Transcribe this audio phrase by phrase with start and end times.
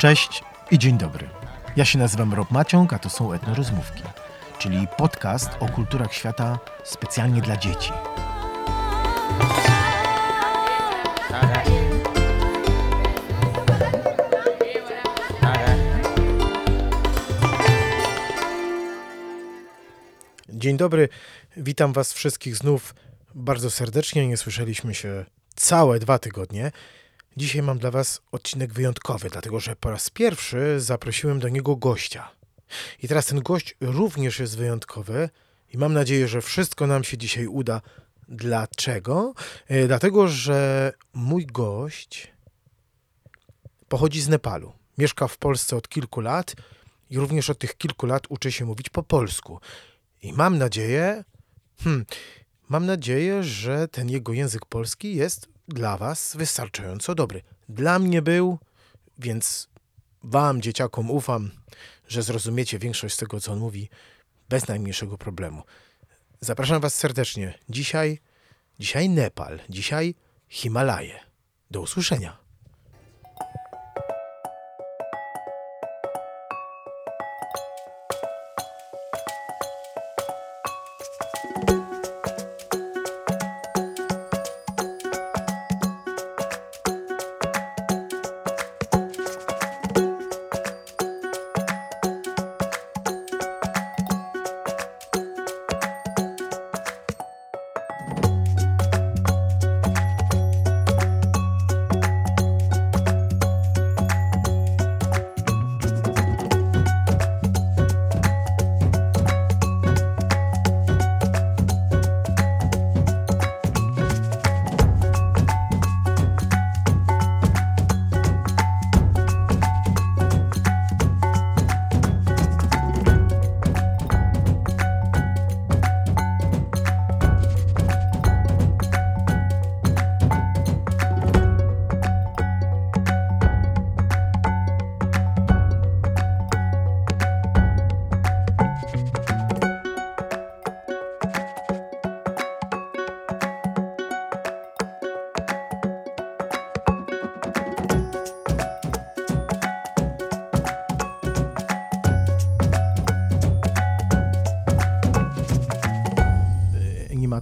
[0.00, 1.28] Cześć i dzień dobry.
[1.76, 4.02] Ja się nazywam Rob Maciąg, a to są Etnorozmówki,
[4.58, 7.92] czyli podcast o kulturach świata specjalnie dla dzieci.
[20.48, 21.08] Dzień dobry,
[21.56, 22.94] witam Was wszystkich znów
[23.34, 24.28] bardzo serdecznie.
[24.28, 25.24] Nie słyszeliśmy się
[25.56, 26.72] całe dwa tygodnie.
[27.36, 32.30] Dzisiaj mam dla Was odcinek wyjątkowy, dlatego że po raz pierwszy zaprosiłem do niego gościa.
[33.02, 35.30] I teraz ten gość również jest wyjątkowy
[35.72, 37.80] i mam nadzieję, że wszystko nam się dzisiaj uda.
[38.28, 39.34] Dlaczego?
[39.68, 42.32] E, Dlatego, że mój gość
[43.88, 44.72] pochodzi z Nepalu.
[44.98, 46.54] Mieszka w Polsce od kilku lat
[47.10, 49.60] i również od tych kilku lat uczy się mówić po polsku.
[50.22, 51.24] I mam nadzieję,
[51.84, 52.04] hmm,
[52.68, 57.42] mam nadzieję, że ten jego język polski jest dla Was wystarczająco dobry.
[57.68, 58.58] Dla mnie był,
[59.18, 59.68] więc
[60.22, 61.50] Wam, dzieciakom, ufam,
[62.08, 63.88] że zrozumiecie większość z tego, co on mówi,
[64.48, 65.62] bez najmniejszego problemu.
[66.40, 67.58] Zapraszam Was serdecznie.
[67.68, 68.18] Dzisiaj,
[68.78, 70.14] dzisiaj Nepal, dzisiaj
[70.48, 71.20] Himalaje.
[71.70, 72.49] Do usłyszenia.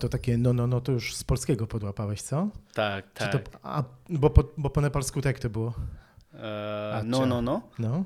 [0.08, 2.48] takie no, no, no to już z polskiego podłapałeś, co?
[2.74, 3.32] Tak, tak.
[3.32, 5.74] To, a, bo, po, bo po nepalsku tak to było?
[7.04, 8.04] No, no, no, no.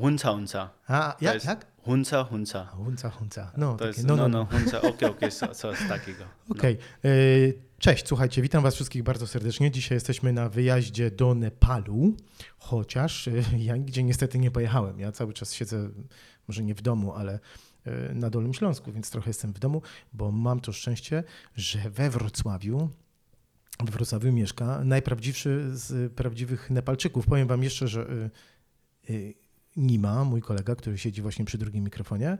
[0.00, 0.70] Hunca, hunca.
[0.88, 1.66] A, jak, jest, jak?
[1.82, 2.66] Hunca, hunca.
[2.66, 3.52] Hunca, hunca.
[3.56, 4.58] No, to takie, jest, no, no, no, no.
[4.58, 6.24] hunca, okej, okay, okej, okay, coś takiego.
[6.50, 6.74] Okej.
[6.74, 7.54] Okay.
[7.54, 7.66] No.
[7.78, 9.70] Cześć, słuchajcie, witam Was wszystkich bardzo serdecznie.
[9.70, 12.14] Dzisiaj jesteśmy na wyjaździe do Nepalu,
[12.58, 15.00] chociaż ja nigdzie niestety nie pojechałem.
[15.00, 15.88] Ja cały czas siedzę,
[16.48, 17.40] może nie w domu, ale
[18.14, 19.82] na Dolnym Śląsku, więc trochę jestem w domu,
[20.12, 21.24] bo mam to szczęście,
[21.56, 22.90] że we Wrocławiu
[23.84, 27.26] w Wrocławiu mieszka najprawdziwszy z prawdziwych Nepalczyków.
[27.26, 28.30] Powiem Wam jeszcze, że y,
[29.10, 29.34] y,
[29.76, 32.38] Nima, mój kolega, który siedzi właśnie przy drugim mikrofonie,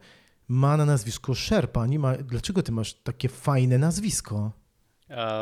[0.48, 1.86] ma na nazwisko Sherpa.
[1.86, 4.52] Nima, dlaczego ty masz takie fajne nazwisko?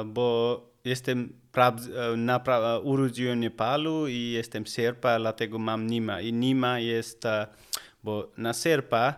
[0.07, 1.33] Bo jestem
[2.17, 2.41] na,
[2.83, 6.21] urodziłem w Nepalu i jestem Sierpa, dlatego mam Nima.
[6.21, 7.23] I Nima jest,
[8.05, 9.15] bo na Sierpa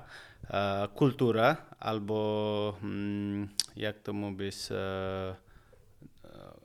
[0.51, 5.37] uh, kultura albo mm, jak to mówić, uh,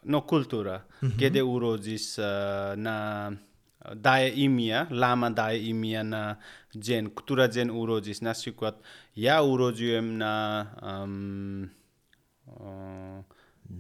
[0.03, 0.81] no kultura.
[1.19, 2.18] Kiedy urodzisz
[2.78, 3.31] na
[3.96, 6.36] daje imię, lama daje imię na
[6.75, 8.22] dzień, która dzień urodzisz.
[8.22, 8.81] Na przykład
[9.16, 11.70] ja urodziłem na um,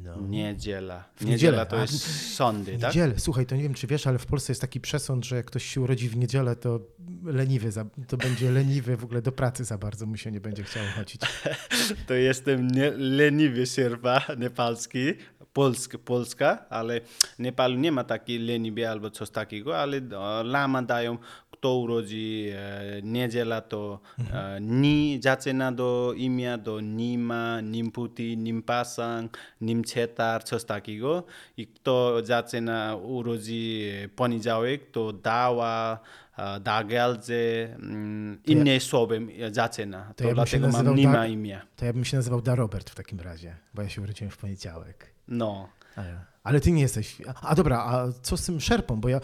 [0.03, 0.21] No.
[0.21, 1.03] niedziela.
[1.15, 2.81] W Niedziela niedzielę, to a, jest sądy, tak?
[2.81, 3.19] Niedzielę.
[3.19, 5.65] Słuchaj, to nie wiem, czy wiesz, ale w Polsce jest taki przesąd, że jak ktoś
[5.65, 6.79] się urodzi w niedzielę, to
[7.23, 10.63] leniwy, za, to będzie leniwy, w ogóle do pracy za bardzo mu się nie będzie
[10.63, 11.21] chciało chodzić.
[12.07, 15.13] To jestem nie, leniwy Sierpa nepalski,
[15.53, 20.01] Polsk, Polska, ale w Nepalu nie ma takiej leniwy albo coś takiego, ale
[20.43, 21.17] lama dają,
[21.61, 23.99] kto urodzi e, niedziela, to
[24.33, 31.23] e, ni zaczyna do imię, do Nima, Nimputi, Nimpasang, Nimchetar, coś takiego.
[31.57, 35.99] I kto zaczyna urodzi poniedziałek, to Dawa,
[36.37, 37.33] e, Dagelze,
[37.75, 40.05] mm, inne słowem e, zaczyna.
[40.07, 41.61] To To, ja dlatego mam Nima Da- imię.
[41.75, 44.37] To ja bym się nazywał Da Robert w takim razie, bo ja się urodziłem w
[44.37, 45.13] poniedziałek.
[45.27, 45.69] No.
[45.95, 47.17] Ale, ale ty nie jesteś.
[47.27, 49.01] A, a dobra, a co z tym szerpą?
[49.01, 49.19] Bo ja.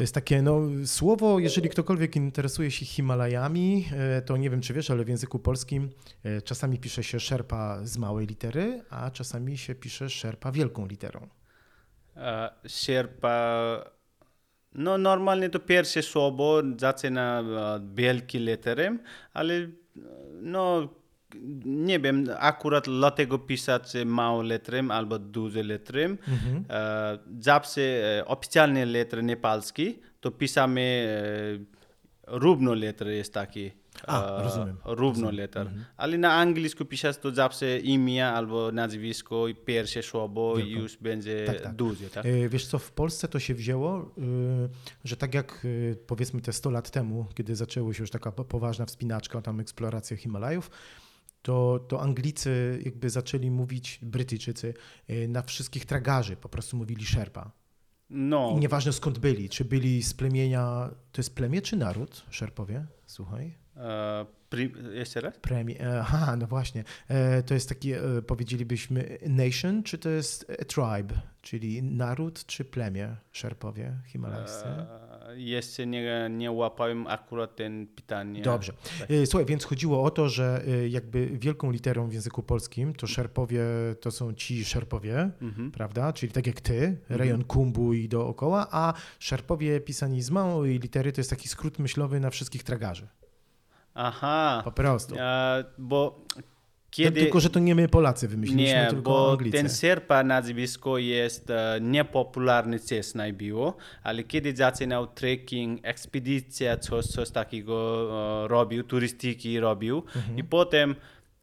[0.00, 4.74] To jest takie no, słowo, jeżeli ktokolwiek interesuje się Himalajami, e, to nie wiem, czy
[4.74, 5.90] wiesz, ale w języku polskim
[6.24, 11.28] e, czasami pisze się szerpa z małej litery, a czasami się pisze szerpa wielką literą.
[12.66, 13.84] Sierpa
[14.72, 17.44] No normalnie to pierwsze słowo zaczyna
[17.94, 19.02] wielkim literem,
[19.32, 19.54] ale
[20.42, 20.88] no
[21.64, 26.18] nie wiem, akurat dlatego pisać małym letrem albo dużym letrem.
[26.70, 27.80] E, zawsze
[28.18, 30.80] e, oficjalne letry nepalskie to pisamy
[32.28, 33.70] e, równo letry jest taki.
[34.06, 34.76] A, e, rozumiem.
[34.84, 35.70] Równo letter.
[35.96, 41.44] Ale na angielsku pisać to zawsze imię albo nazwisko i pierwsze słowo i już będzie
[41.46, 41.74] Tak, tak.
[41.74, 42.26] duże, tak?
[42.26, 44.14] E, Wiesz co, w Polsce to się wzięło,
[45.04, 45.66] że tak jak
[46.06, 50.16] powiedzmy te 100 lat temu, kiedy zaczęła się już taka po- poważna wspinaczka, tam eksploracja
[50.16, 50.70] Himalajów,
[51.42, 54.74] to, to Anglicy jakby zaczęli mówić, Brytyjczycy,
[55.10, 57.50] y, na wszystkich tragarzy po prostu mówili szerpa.
[58.10, 62.86] No, I nieważne skąd byli, czy byli z plemienia, to jest plemię czy naród, szerpowie?
[63.06, 63.54] Słuchaj.
[63.76, 65.38] e, jeszcze raz?
[65.38, 66.84] Premie, e, aha, no właśnie.
[67.08, 72.64] E, to jest taki, e, powiedzielibyśmy, nation, czy to jest a tribe, czyli naród, czy
[72.64, 74.66] plemię szerpowie himalajscy?
[74.66, 78.42] E, jeszcze nie, nie łapałem akurat ten pytanie.
[78.42, 78.72] Dobrze.
[78.98, 79.10] Tak.
[79.10, 83.06] E, Słuchaj, więc chodziło o to, że e, jakby wielką literą w języku polskim to
[83.06, 83.62] szerpowie
[84.00, 85.70] to są ci szerpowie, Mhm.
[85.70, 86.12] prawda?
[86.12, 91.20] Czyli tak jak ty, rejon Kumbu i dookoła, a szerpowie pisani z małej litery to
[91.20, 93.08] jest taki skrót myślowy na wszystkich tragarzy.
[93.94, 95.14] Aha, Po prostu.
[95.18, 96.24] e, bo
[96.90, 97.20] kiedy...
[97.20, 99.56] Tylko, że to nie my Polacy wymyśliliśmy, Nie, tylko bo Anglicy.
[99.56, 107.30] ten Serpa nazwisko jest e, niepopularny wcześniej było, ale kiedy zaczynał trekking, ekspedycja, coś, coś
[107.30, 108.08] takiego
[108.44, 110.02] e, robił, turystyki robił
[110.36, 110.94] i potem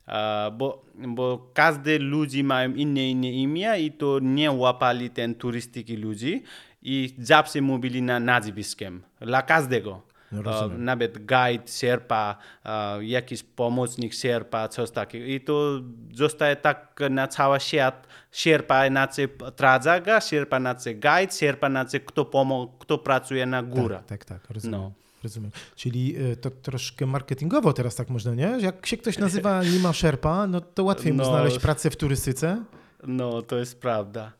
[0.07, 5.97] e, bo, bo każdy ludzi mają inne, inne imię i to nie łapali ten turystyki
[5.97, 6.44] ludzi
[6.81, 10.06] i zawsze mówili na nazwiskiem, dla każdego.
[10.31, 10.83] No, E, rozumiem.
[10.85, 15.25] nawet guide, sierpa, e, jakiś pomocnik sierpa, coś takiego.
[15.25, 15.81] I to
[16.13, 18.07] zostaje tak na cały świat.
[18.31, 24.03] Sierpa znaczy tradzaga, sierpa znaczy guide, sierpa znaczy kto, pomo- kto pracuje na górę.
[24.07, 24.79] Tak, tak, tak, rozumiem.
[24.81, 24.91] No.
[25.24, 25.51] rozumiem.
[25.75, 28.57] Czyli y, to troszkę marketingowo teraz tak można, nie?
[28.59, 31.25] Jak się ktoś nazywa Nima Sherpa, no to łatwiej mu No.
[31.25, 32.63] znaleźć pracę w turystyce.
[33.07, 34.31] No, to jest prawda.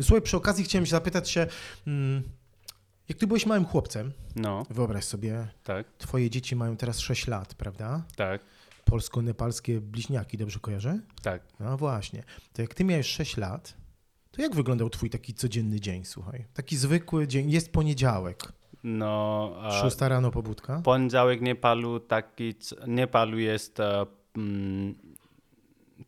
[0.00, 1.46] Słuchaj, przy okazji chciałem się zapytać się,
[1.86, 2.22] mm,
[3.12, 7.54] jak ty byłeś małym chłopcem, No, wyobraź sobie, tak, twoje dzieci mają teraz 6 lat,
[7.54, 8.02] prawda?
[8.16, 8.40] tak,
[8.84, 10.98] Polsko-nepalskie bliźniaki, dobrze kojarzę?
[11.22, 11.42] tak.
[11.60, 12.22] No właśnie.
[12.52, 13.74] To jak ty miałeś 6 lat,
[14.30, 16.44] to jak wyglądał twój taki codzienny dzień, słuchaj?
[16.54, 18.52] Taki zwykły dzień, jest poniedziałek,
[18.84, 20.80] No, szósta rano pobudka.
[20.84, 22.54] poniedziałek Nepalu taki,
[22.86, 24.06] Nepalu jest e,
[24.36, 24.94] mm,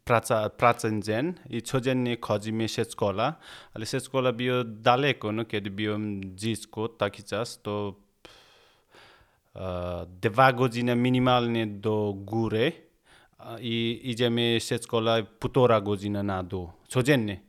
[0.04, 3.34] praca, praca dzień i codziennie chodzimy się szkoła,
[3.74, 7.94] ale się szkoła było daleko, no, kiedy byłem dziecko, taki czas, to
[9.56, 12.72] e, dwa godziny minimalnie do góry
[13.60, 17.40] i idziemy się szkoła półtora godziny na dół, codziennie,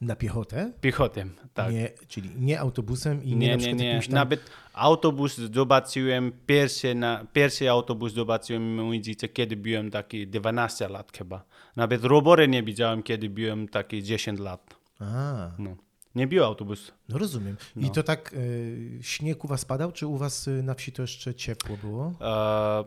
[0.00, 0.72] Na piechotę?
[0.80, 1.20] piechotą,
[1.56, 1.72] tak.
[1.72, 4.00] Nie, czyli nie autobusem i nie, Nie, na nie, przykład nie.
[4.02, 4.14] tam...
[4.14, 4.40] Nawet
[4.72, 11.44] autobus zobaczyłem, pierwszy, na, pierwszy autobus zobaczyłem mój dziecię, kiedy byłem taki 12 lat chyba.
[11.76, 14.74] Nawet robory nie widziałem, kiedy byłem taki 10 lat.
[15.00, 15.76] A, No.
[16.14, 16.92] Nie było autobus.
[17.08, 17.56] no rozumiem.
[17.76, 17.88] I No.
[17.90, 21.34] to tak y, śnieg u was padał, czy u was y, na wsi to jeszcze
[21.34, 22.12] ciepło było?
[22.20, 22.84] E,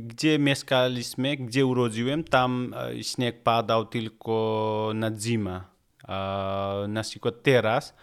[0.00, 5.60] gdzie mieszkaliśmy, gdzie urodziłem, tam e, śnieg padał tylko na zimę.
[6.08, 7.94] E, na przykład teraz,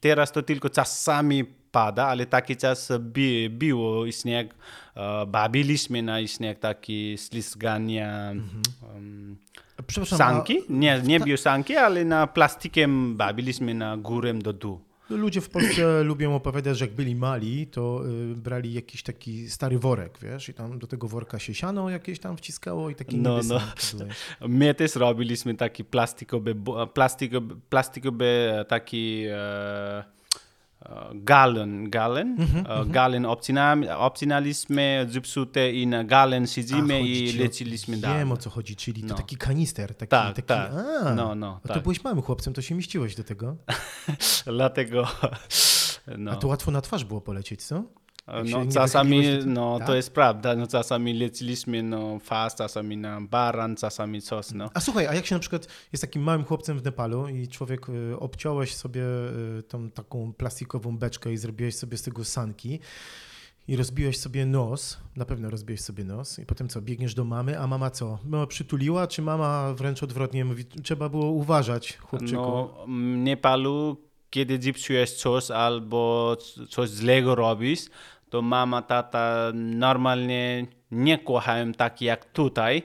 [0.00, 4.54] teraz to tylko czasami pada, ale taki czas bi, było śnieg,
[4.96, 9.36] e, bawiliśmy na śnieg, taki ślizgania, em,
[9.86, 14.89] Przepraszam, sanki, nie, nie było sanki, ale na plastikiem bawiliśmy na górę do dół.
[15.10, 18.02] A ludzie w Polsce lubią opowiadać, że jak byli mali, to
[18.32, 22.18] y, brali jakiś taki stary worek, wiesz, i tam do tego worka się siano jakieś
[22.18, 23.60] tam wciskało i takie No, no.
[24.48, 26.56] My też robiliśmy taki plastikowy,
[26.94, 30.04] plastikowy, plastikowy e, taki e,
[30.82, 37.96] e, galon, galon, e, galon obcinam, obcinaliśmy, zepsute i na galon siedzimy A, i leciliśmy
[37.96, 38.18] dalej.
[38.18, 39.14] Wiem o co chodzi, czyli to No.
[39.14, 40.70] taki kanister, taki, Tak, taki tak.
[41.06, 41.82] A, No, no, a to tak.
[41.82, 43.56] byłeś małym chłopcem, to się mieściłeś do tego.
[44.46, 45.08] Dlatego,
[46.18, 46.30] no.
[46.30, 47.82] A to łatwo na twarz było polecieć, co?
[48.26, 49.86] No, czasami, no, tak?
[49.86, 54.70] to jest prawda, no, czasami leciliśmy no, fast, czasami na baran, czasami coś, no.
[54.74, 57.88] A słuchaj, a jak się na przykład jest takim małym chłopcem w Nepalu i człowiek
[57.88, 59.02] y, obciąłeś sobie
[59.58, 62.80] y, tą taką plastikową beczkę i zrobiłeś sobie z tego sanki
[63.68, 67.60] i rozbiłeś sobie nos, na pewno rozbiłeś sobie nos i potem co, biegniesz do mamy,
[67.60, 68.18] a mama co?
[68.24, 72.42] Mama przytuliła, czy mama wręcz odwrotnie mówi, trzeba było uważać, chłopczyku?
[72.42, 76.36] No, w Nepalu, kiedy zepsujesz coś albo
[76.68, 77.80] coś złego robisz,
[78.30, 82.82] to mama, tata normalnie nie kochają tak jak tutaj.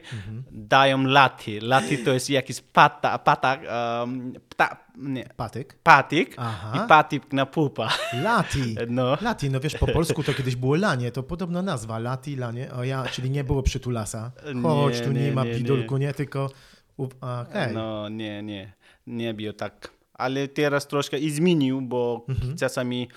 [0.52, 1.60] Dają laty.
[1.62, 3.58] Laty to jest jakiś pata, pata,
[4.02, 5.78] um, pta, nie, Patyk.
[5.84, 6.86] patyk Aha.
[6.86, 7.90] i patyk na pupa.
[8.24, 8.76] Lati.
[8.90, 9.18] No.
[9.22, 12.84] Lati, no wiesz, po polsku to kiedyś było lanie, to podobna nazwa, lati, lanie, o
[12.84, 14.32] ja, czyli nie było przytulasa.
[14.64, 15.56] Chodź, Nie, tu nie, nie, ma nie, nie.
[15.58, 16.50] bidulku, nie, tylko...
[16.98, 18.74] up- Okej, No nie, nie,
[19.08, 19.95] nie było tak.
[20.18, 22.58] Ale teraz troszkę i zmienił, bo Mhm.
[22.58, 23.08] czasami,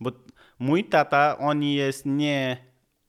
[0.00, 0.10] bo
[0.58, 2.56] mój tata, on jest nie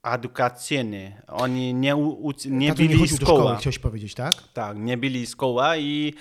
[0.04, 3.56] edukacyjny, oni nie, u, nie nie byli do szkoły, szkoła.
[3.56, 4.34] chciałeś powiedzieć, tak?
[4.54, 6.14] Tak, nie byli szkoła i,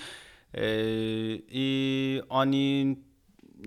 [0.53, 0.59] e,
[1.49, 2.95] i oni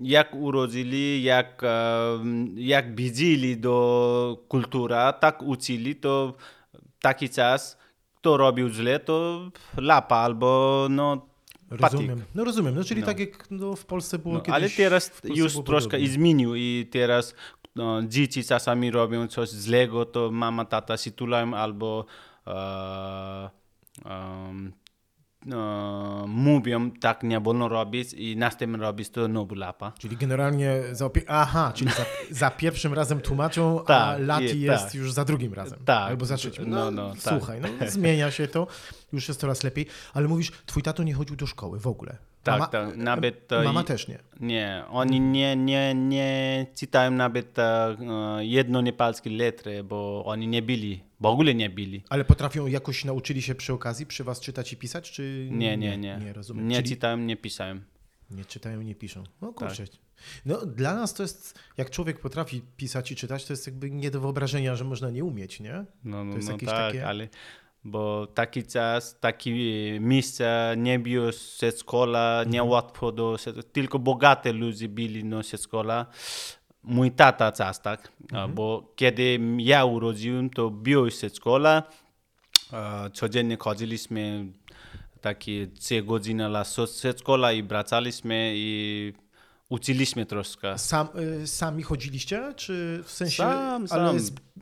[0.01, 1.61] jak urodzili, jak,
[2.55, 6.33] jak widzieli do kultura, tak uczyli, to
[7.01, 7.77] taki czas,
[8.15, 11.27] kto robił źle, to lapa albo no
[11.69, 11.81] patyk.
[11.81, 12.23] Rozumiem.
[12.35, 13.07] No rozumiem, no czyli No.
[13.07, 14.55] tak jak no, w Polsce było No, kiedyś.
[14.55, 16.07] ale teraz już troszkę podobnie.
[16.13, 17.35] zmienił i teraz
[17.75, 22.05] no, dzieci czasami robią coś złego, to mama, tata się tulają albo
[22.47, 23.49] e,
[26.27, 29.91] mówią, tak nie wolno robić i następnym robić to no lapa.
[29.99, 31.09] Czyli generalnie za.
[31.27, 34.95] Aha, czyli za, za pierwszym razem tłumaczą, a Tak, lati i- jest tak.
[34.95, 35.79] już za drugim razem.
[35.85, 36.09] Tak.
[36.09, 36.69] Albo za trzecim.
[36.69, 37.19] No, No, no, tak.
[37.37, 38.67] słuchaj, no, zmienia się to,
[39.13, 39.85] już jest coraz lepiej.
[40.13, 42.17] Ale mówisz, twój tato nie chodził do szkoły w ogóle.
[42.43, 44.19] Tak, mama, tak, nawet to mama i- też nie.
[44.39, 47.95] Nie, oni nie, nie, nie czytają nawet e,
[48.39, 52.03] jedno nepalskie letry, bo oni nie byli, w ogóle nie byli.
[52.09, 55.97] Ale potrafią jakoś nauczyli się przy okazji przy was czytać i pisać, czy Nie, nie,
[55.97, 56.17] nie.
[56.25, 56.67] Nie, rozumiem.
[56.67, 57.79] Nie Czyli czytają, nie pisają.
[58.31, 59.23] nie czytają, nie piszą.
[59.41, 59.55] No Tak.
[59.67, 59.83] kurczę.
[60.45, 64.11] No dla nas to jest, jak człowiek potrafi pisać i czytać, to jest jakby nie
[64.11, 65.85] do wyobrażenia, że można nie umieć, nie?
[66.03, 67.27] No, no, To jest no jakieś tak, takie- ale
[67.83, 69.51] bo taki czas, takie
[69.99, 72.67] miejsca nie było ze szkoła, nie Mhm.
[72.69, 73.37] łatwo do,
[73.71, 76.05] tylko bogate ludzie byli no, ze szkoła.
[76.87, 78.11] Mój tata czas, tak?
[78.31, 78.53] A, Mhm.
[78.55, 81.83] Bo kiedy ja urodziłem, to było ze szkoła.
[82.73, 84.45] E, Codziennie chodziliśmy
[85.21, 86.63] takie 3 godziny na
[87.17, 89.13] szkoła i wracaliśmy i
[89.69, 90.77] uczyliśmy troszkę.
[90.77, 91.07] Sam,
[91.43, 94.19] y, sami chodziliście, czy w sensie, Sam, ale sam.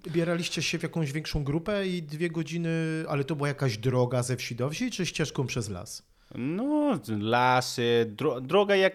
[0.07, 2.69] zbieraliście się w jakąś większą grupę i dwie godziny,
[3.09, 6.03] ale to była jakaś droga ze wsi do wsi, czy ścieżką przez las?
[6.35, 8.93] No, lasy, dro, droga jak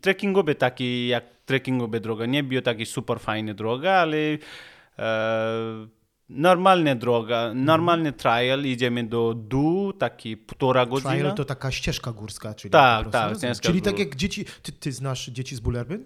[0.00, 2.26] trekkingowe, takie jak trekkingowe droga.
[2.26, 4.16] Nie było takie super fajne droga, ale
[4.98, 5.86] e,
[6.28, 11.12] normalna droga, normalny trial, idziemy do dół, taki półtora godzina.
[11.12, 15.26] Trial to taka ścieżka górska, czyli Tak, tak, Czyli tak jak dzieci, ty, ty znasz
[15.26, 16.04] Dzieci z Bullerbyn?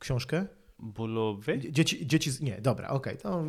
[0.00, 0.46] Książkę?
[0.84, 1.58] Bólowy?
[1.70, 3.44] Dzieci, dzieci nie, dobra, okej, to,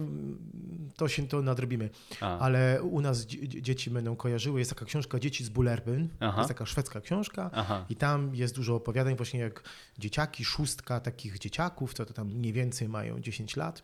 [0.95, 1.89] to się to nadrobimy.
[2.21, 2.39] A.
[2.39, 6.37] Ale u nas dzie, dzie- dzieci będą kojarzyły, jest taka książka Dzieci z Bullerbyn, Aha.
[6.37, 7.85] jest taka szwedzka książka Aha.
[7.89, 9.63] i tam jest dużo opowiadań właśnie jak
[9.97, 13.83] dzieciaki, szóstka takich dzieciaków, co to tam mniej więcej mają 10 lat,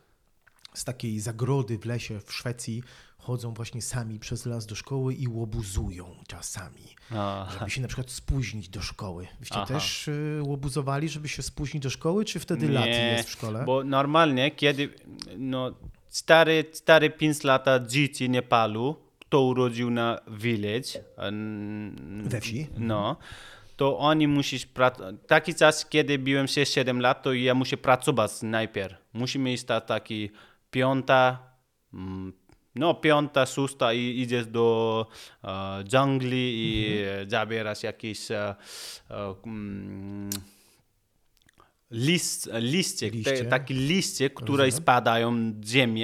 [0.74, 2.82] z takiej zagrody w lesie w Szwecji
[3.22, 8.10] chodzą właśnie sami przez las do szkoły i łobuzują czasami, A, żeby się na przykład
[8.10, 9.26] spóźnić do szkoły.
[9.40, 9.74] Wyście Aha.
[9.74, 13.64] też y, łobuzowali, żeby się spóźnić do szkoły, czy wtedy lat jest w szkole?
[13.64, 14.94] Bo normalnie, kiedy
[15.38, 15.70] no,
[16.08, 20.90] stare, stare 5 lata dzieci Nepalu, kto urodził na village,
[22.24, 22.66] We wsi?
[22.78, 23.16] No,
[23.76, 25.14] to oni musisz pracować.
[25.26, 28.94] Taki czas, kiedy byłem 6-7 lat, to ja muszę pracować najpierw.
[29.12, 30.30] Musimy iść ta taki
[30.70, 31.38] piąta,
[31.94, 32.32] mm,
[32.74, 35.06] no piąta, szósta i idziesz do
[35.44, 38.54] e, dżungli i e, zabierasz jakieś e,
[39.10, 40.30] e, mm,
[41.90, 43.32] list, liście, Liście.
[43.32, 44.82] Te, takie liście, które Rozumiem.
[44.82, 46.02] spadają z ziemi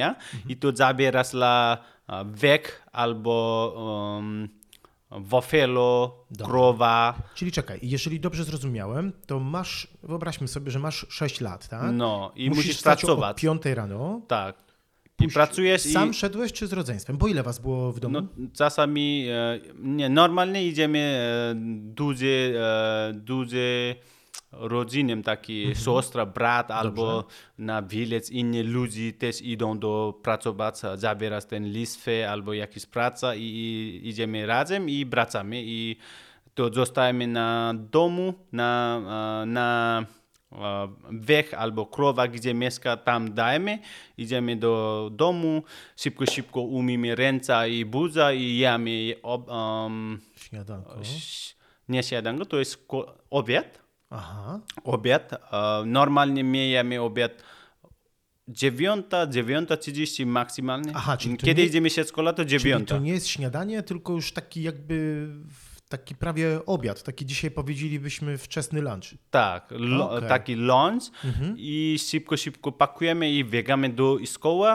[0.49, 4.49] i to zabierasz na e, wiek albo um,
[5.11, 6.51] wafelo, Dobrze.
[6.51, 7.15] krowa.
[7.35, 11.93] Czyli czekaj, jeżeli dobrze zrozumiałem, to masz, wyobraźmy sobie, że masz 6 lat, tak?
[11.93, 13.41] No i musisz, musisz, wstać o pracować.
[13.41, 14.21] 5 rano.
[14.29, 14.68] Tak.
[15.21, 17.17] I pójść- pracujesz Sam i szedłeś czy z rodzeństwem?
[17.19, 18.21] Bo ile was było w domu?
[18.21, 21.55] no, czasami e, nie, normalnie idziemy e,
[21.95, 23.95] duże, e, duże
[24.53, 25.85] rodzinem, taki Mhm.
[25.85, 27.25] siostra, brat albo
[27.59, 33.43] na village inni ludzie też idą do pracować, zabierać ten listwę albo jakieś praca i,
[33.43, 35.97] i idziemy razem i wracamy i
[36.55, 39.01] to zostajemy na domu, na,
[39.43, 40.07] e, na
[41.13, 43.79] wech albo krowa, gdzie mieszka, tam dajemy,
[44.19, 45.63] idziemy do domu,
[45.97, 51.01] szybko, szybko umyjemy ręce i buza i jemy ob, um, Śniadanko.
[51.01, 51.55] ś-
[51.89, 52.87] nie śniadanko, to jest
[53.31, 53.79] obiad.
[54.11, 54.61] Aha.
[54.85, 55.33] Obiad.
[55.33, 55.39] E,
[55.87, 57.33] normalnie my jemy obiad
[58.49, 60.93] 9, 9.30 maksymalnie.
[60.95, 62.89] Aha, czyli Kiedy nie- idziemy się z szkoły, to Czyli 9.
[62.89, 65.27] to nie jest śniadanie, tylko już taki jakby
[65.89, 69.05] taki prawie obiad, taki dzisiaj powiedzielibyśmy wczesny lunch.
[69.31, 70.29] Tak, Okej.
[70.29, 71.55] taki lunch Mhm.
[71.59, 74.69] i szybko, szybko pakujemy i biegamy do szkoły.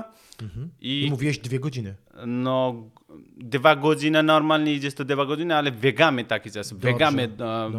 [0.82, 1.96] I I mówiłeś dwie godziny.
[2.27, 2.89] no,
[3.38, 6.74] dwa godziny normalnie idzie to dwa godziny, ale biegamy taki czas.
[6.74, 7.72] Biegamy No.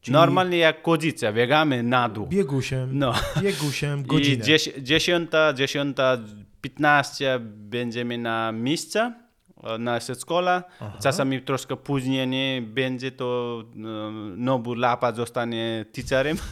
[0.00, 2.26] Czyli- normalnie jak kodzica, biegamy na dół.
[2.26, 3.14] Biegusiem, No.
[3.42, 4.44] biegusiem, I godzinę.
[4.44, 6.18] dzies, dziesiąta, dziesiąta,
[6.60, 8.98] piętnaście będziemy na miejscu,
[9.64, 10.62] e, na szkole.
[11.02, 13.78] Czasami troszkę później nie będzie, to e,
[14.36, 16.36] nowy lapa zostanie teacherem.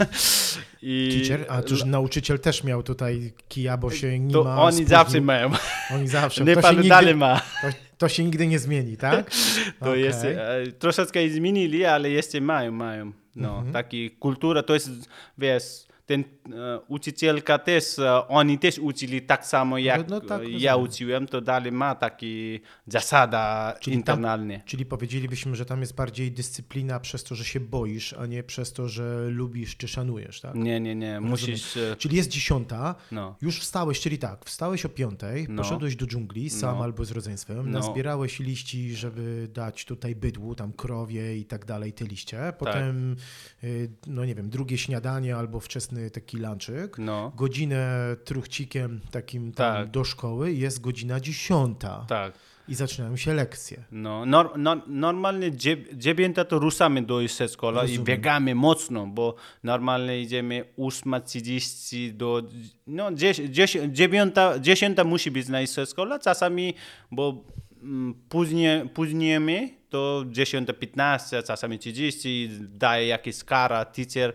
[0.83, 4.73] I Teacher, a tuż nauczyciel też miał tutaj kija, bo się nie to ma oni
[4.73, 4.89] spóźnił.
[4.89, 5.51] zawsze mają.
[5.95, 6.45] Oni zawsze.
[6.45, 7.41] Nie to, się pan nigdy, dalej ma.
[7.63, 9.31] to, to się nigdy nie zmieni, tak?
[9.81, 10.03] To Okej.
[10.03, 10.39] jest, e,
[10.79, 13.13] troszeczkę zmienili, ale jeszcze mają, mają.
[13.37, 13.73] No, Mhm.
[13.73, 14.91] taki kultura, to jest,
[15.39, 20.51] wiesz, ten e, uczycielka też, e, oni też uczyli tak samo jak no tak, e,
[20.51, 20.91] ja rozumiem.
[20.91, 24.63] uczyłem, to dalej ma taki zasada Czyli tam- internalnie.
[24.67, 28.73] Czyli powiedzielibyśmy, że tam jest bardziej dyscyplina przez to, że się boisz, a nie przez
[28.73, 30.55] to, że lubisz czy szanujesz, tak?
[30.55, 34.89] Nie, nie, nie, musisz, e, Czyli jest dziesiąta, no, już wstałeś, czyli tak, wstałeś o
[34.89, 35.63] piątej, No.
[35.63, 36.85] poszedłeś do dżungli sam No.
[36.85, 37.79] albo z rodzeństwem, No.
[37.79, 42.53] nazbierałeś liści, żeby dać tutaj bydłu, tam krowie i tak dalej, te liście.
[42.59, 43.17] Potem,
[43.65, 45.61] y, no nie wiem, drugie śniadanie albo
[45.97, 46.99] wczesny taki lunczyk.
[46.99, 49.91] no, Godzinę truchcikiem takim tam Tak.
[49.91, 52.33] do szkoły jest godzina dziesiąta tak.
[52.69, 53.85] i zaczynają się lekcje.
[53.93, 60.21] No, nor, nor, normalnie dziew- dziewiąta to ruszamy do szkoły i biegamy mocno, bo normalnie
[60.21, 62.43] idziemy 8.30 do,
[62.87, 66.75] no, dzies- dzies- dziewiąta, dziesiąta musi być na szkoła, czasami,
[67.11, 67.45] bo
[67.83, 74.35] mm, później, późniejmy, to 10.15, czasami 30, daje jakieś kara, teacher,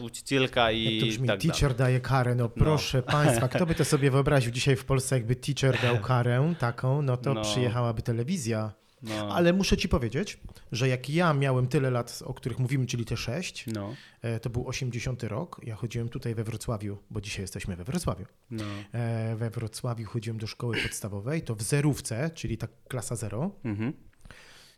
[0.00, 1.40] uczycielka i Jak to brzmi, tak dalej.
[1.52, 5.36] teacher daje karę, no proszę państwa, kto by to sobie wyobraził dzisiaj w Polsce, jakby
[5.36, 7.42] teacher dał karę taką, no to No.
[7.42, 8.72] przyjechałaby telewizja.
[9.02, 10.40] No, Ale muszę ci powiedzieć,
[10.72, 14.50] że jak ja miałem tyle lat, o których mówimy, czyli te sześć, no, e, to
[14.50, 18.26] był 80 rok, ja chodziłem tutaj we Wrocławiu, bo dzisiaj jesteśmy we Wrocławiu.
[18.50, 23.50] no, E, We Wrocławiu chodziłem do szkoły podstawowej, to w zerówce, czyli ta klasa zero,
[23.64, 23.92] mhm.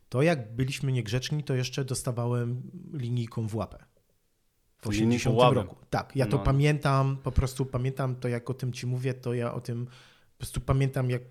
[0.09, 3.85] to jak byliśmy niegrzeczni, to jeszcze dostawałem linijką w łapę.
[4.83, 5.55] W Linijką 80 łapę.
[5.55, 5.77] roku.
[5.91, 6.43] Tak, ja to No.
[6.43, 10.39] pamiętam, po prostu pamiętam to, jak o tym ci mówię, to ja o tym po
[10.45, 11.23] prostu pamiętam, jak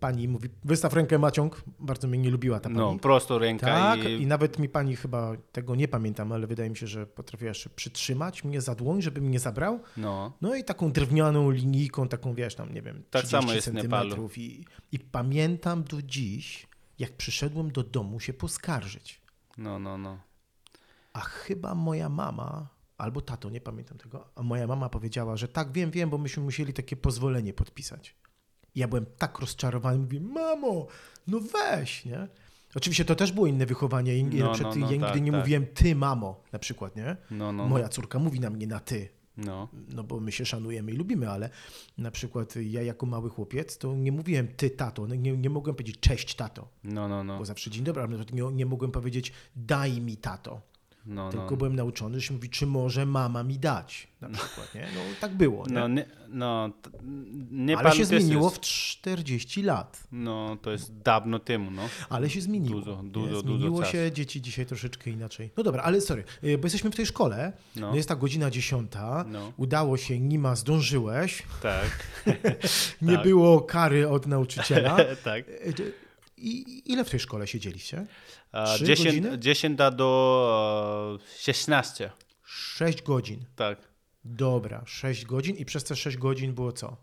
[0.00, 2.76] pani mówi, wystaw rękę Maciąg, bardzo mnie nie lubiła ta pani.
[2.76, 4.12] no, prosto ręka tak, i...
[4.22, 7.70] i nawet mi pani chyba, tego nie pamiętam, ale wydaje mi się, że potrafiła jeszcze
[7.70, 9.80] przytrzymać mnie za dłoń, żeby mnie zabrał.
[9.96, 13.64] No, No i taką drewnianą linijką, taką wiesz, tam nie wiem, Tak 30 samo jest
[13.64, 14.38] centymetrów.
[14.38, 16.66] I, I pamiętam do dziś,
[16.98, 19.20] jak przyszedłem do domu się poskarżyć.
[19.58, 20.18] no, no, no.
[21.12, 22.66] A chyba moja mama,
[23.02, 26.42] albo tato, nie pamiętam tego, a moja mama powiedziała, że tak, wiem, wiem, bo myśmy
[26.42, 28.16] musieli takie pozwolenie podpisać.
[28.74, 30.86] I ja byłem tak rozczarowany, mówię, mamo,
[31.26, 32.28] no weź, nie?
[32.74, 34.16] Oczywiście to też było inne wychowanie.
[34.18, 35.40] i- No, przykład no, no, ja nigdy tak, nie tak.
[35.40, 37.16] mówiłem ty, mamo, na przykład, nie?
[37.30, 39.68] No, no, Moja córka mówi na mnie na ty, no.
[39.88, 41.50] no bo my się szanujemy i lubimy, ale
[41.98, 45.76] na przykład ja jako mały chłopiec, to nie mówiłem ty, tato, no nie, nie mogłem
[45.76, 47.38] powiedzieć cześć, tato, No, no, no.
[47.38, 50.71] bo zawsze dzień dobry, ale nie, nie mogłem powiedzieć daj mi, tato.
[51.06, 51.56] No, Tylko no.
[51.56, 54.80] byłem nauczony, że się mówi, czy może mama mi dać, na przykład, nie?
[54.94, 55.74] No tak było, nie?
[55.74, 56.70] No, nie, no,
[57.50, 60.04] nie Ale się zmieniło jest, w 40 lat.
[60.12, 61.82] No, to jest dawno temu, no.
[62.08, 62.80] Ale się zmieniło.
[62.80, 63.92] Dużo, dużo, dużo Zmieniło czasu.
[63.92, 65.50] się, dzieci dzisiaj troszeczkę inaczej.
[65.56, 67.96] No dobra, ale sorry, y, bo jesteśmy w tej szkole, no, No.
[67.96, 69.52] jest ta godzina dziesiąta, No.
[69.56, 72.06] udało się, Nima, zdążyłeś, Tak,
[73.02, 73.22] nie Tak.
[73.22, 74.96] było kary od nauczyciela.
[75.24, 75.44] tak.
[76.42, 78.06] I ile w tej szkole siedzieliście?
[78.52, 79.38] A, Trzy 10, godziny?
[79.38, 82.10] 10 do e, 16,
[82.44, 83.44] 6 godzin.
[83.56, 83.78] tak.
[84.24, 86.96] Dobra, 6 godzin i przez te 6 godzin było co?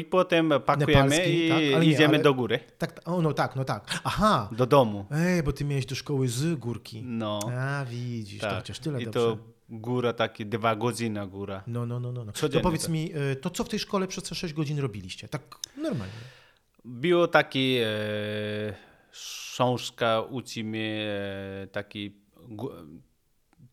[0.00, 1.58] I potem pakujemy Nepalski, i tak?
[1.82, 4.00] Nie, idziemy ale- do góry, Tak, o no tak, no tak.
[4.04, 5.06] Aha, do domu.
[5.10, 7.02] ej, bo ty miałeś do szkoły z górki.
[7.02, 8.56] No, A, widzisz, to tak.
[8.56, 9.20] chociaż tyle I dobrze.
[9.20, 9.38] to
[9.68, 11.62] góra, takie dwa godziny góra.
[11.66, 12.24] No, no, no, no.
[12.24, 12.32] no.
[12.32, 12.90] To powiedz tak.
[12.90, 15.28] mi, y, to co w tej szkole przez te 6 godzin robiliście?
[15.28, 15.42] Tak
[15.76, 16.14] normalnie.
[16.84, 17.86] Było taki e,
[19.12, 21.06] książka, uczymy
[21.62, 22.12] e, taki
[22.48, 22.70] gu-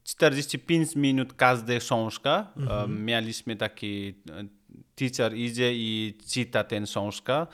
[0.04, 2.48] 45 minut każda książka.
[2.70, 4.44] E, mieliśmy taki e,
[4.96, 7.48] teacher idzie i czyta tę książkę.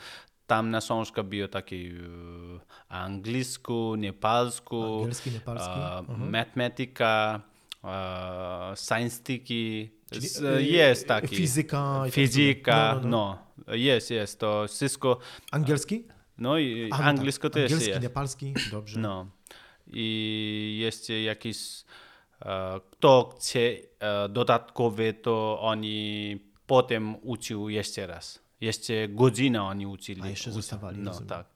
[0.47, 1.91] Tam na książka było taki e,
[2.89, 5.69] angielsku, nepalsku, Angielski, nepalski.
[5.79, 6.31] e, Mhm.
[6.31, 7.41] matematyka,
[7.85, 9.89] e, science-tiki.
[10.11, 11.35] Czyli, Z- y, Jest taki.
[11.35, 12.01] Fizyka.
[12.03, 13.05] tak Fizyka, dalej.
[13.05, 15.17] no, jest, jest, to wszystko,
[15.51, 16.03] Angielski?
[16.37, 17.53] no i A, no angielsko tak.
[17.53, 18.01] też Angielski, jest.
[18.03, 18.99] nepalski, dobrze.
[18.99, 19.27] No.
[19.87, 21.57] I jeszcze jakiś,
[22.45, 28.39] e, kto chce e, dodatkowe, to oni potem uczył jeszcze raz.
[28.61, 30.21] Jeszcze godzinę oni uczyli.
[30.21, 31.54] A jeszcze zostawali, No, tak.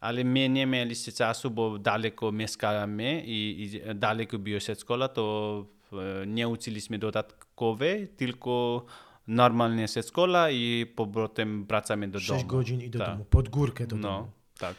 [0.00, 6.26] Ale my nie mieliśmy czasu, bo daleko mieszkamy i, i daleko była szkoła, to e,
[6.26, 8.84] nie uczyliśmy dodatkowe, tylko
[9.26, 12.44] normalnie szkoła i powrotem wracamy do 6 domu.
[12.46, 13.08] godzin i do Tak.
[13.08, 14.30] domu, pod górkę do No, domu.
[14.58, 14.74] tak.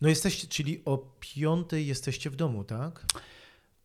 [0.00, 3.04] No jesteście, czyli o piątej jesteście w domu, tak?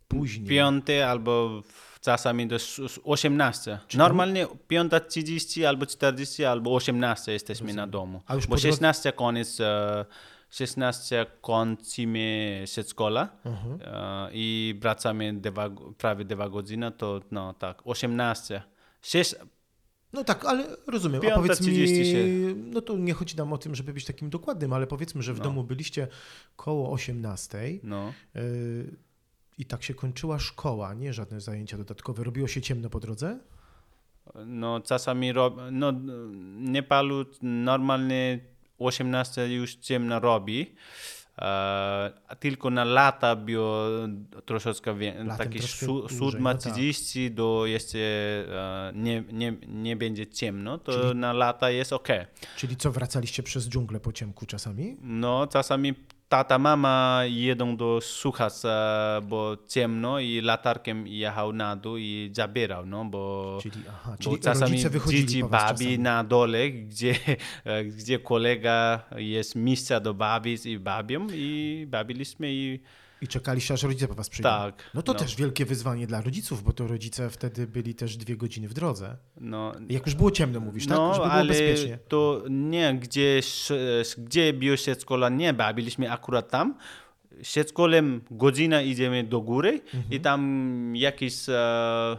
[0.08, 0.48] Później.
[0.50, 1.62] Piąte albo
[2.02, 3.80] czasami do s- s- 18.
[3.88, 8.22] Czy Normalnie 5.30 albo 40 albo 18 jesteśmy na domu.
[8.28, 10.06] A już Bo po drodze- 16 koniec, e,
[10.50, 13.80] 16 kończymy szkoła Mhm.
[13.82, 18.62] e, i wracamy dwa, prawie 2 godziny, to no tak, 18.
[19.02, 19.36] 6,
[20.14, 21.22] No tak, ale rozumiem.
[21.32, 22.72] A powiedz mi, 37.
[22.72, 25.38] no to nie chodzi nam o tym, żeby być takim dokładnym, ale powiedzmy, że w
[25.38, 25.44] No.
[25.44, 26.08] domu byliście
[26.56, 28.14] koło 18 no.
[28.36, 28.42] yy,
[29.58, 32.24] i tak się kończyła szkoła, nie żadne zajęcia dodatkowe.
[32.24, 33.40] Robiło się ciemno po drodze?
[34.46, 35.92] No czasami rob, no
[36.58, 38.40] Nepalu normalnie
[38.80, 40.76] 18 już ciemno robi.
[41.42, 43.86] E, tylko na lata było
[44.46, 46.74] troszeczkę więcej, taki dłużej, siódma, no tak.
[46.74, 52.08] 30 do jeszcze e, nie, nie, nie będzie ciemno, to Czyli- na lata jest ok.
[52.58, 54.98] Czyli co, wracaliście przez dżunglę po ciemku czasami?
[55.02, 55.94] No czasami
[56.30, 63.06] tata, mama jedą do Suchasa, bo ciemno i latarkiem jechał na dół i zabierał, no
[63.06, 63.58] bo...
[63.62, 66.00] Czyli, aha, Bo czyli czasami dzieci czasami.
[66.00, 67.16] na dole, gdzie,
[67.98, 72.80] gdzie kolega jest miejsca do bawić i bawią i bawiliśmy i
[73.22, 74.50] I czekaliście, aż rodzice po was przyjdą.
[74.50, 74.84] tak.
[74.94, 78.38] No to no, też wielkie wyzwanie dla rodziców, bo to rodzice wtedy byli też dwie
[78.38, 79.18] godziny w drodze.
[79.42, 80.98] No, Jak już było ciemno, mówisz, tak?
[80.98, 82.00] no Żeby było ale bezpiecznie.
[82.08, 83.40] to nie, gdzie,
[84.18, 86.76] gdzie było szkoła, nie bawiliśmy akurat tam.
[87.44, 90.04] Szkolem godzina idziemy do góry Mhm.
[90.12, 92.18] i tam jakiś e,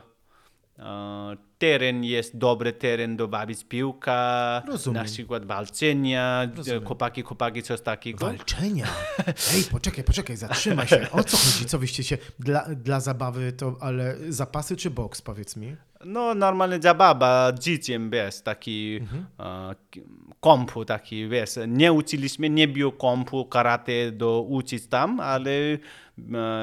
[1.59, 5.03] teren jest dobry teren do bawić piłka, Rozumiem.
[5.03, 6.85] na przykład walczenia, Rozumiem.
[6.85, 8.27] chłopaki, chłopaki, coś takiego.
[8.27, 8.87] Walczenia.
[9.55, 11.07] Ej, poczekaj, poczekaj, zatrzymaj się.
[11.13, 11.65] O co chodzi?
[11.67, 15.77] Co wyście się dla, dla zabawy to, ale zapasy czy boks, powiedz mi?
[16.05, 19.27] No, normalnie zabawa dzieciem, wiesz, taki Mhm.
[19.41, 20.01] e, k-
[20.41, 25.79] kompu taki, wiesz, nie uczyliśmy, nie było kompu, karate do uczyć tam, ale e,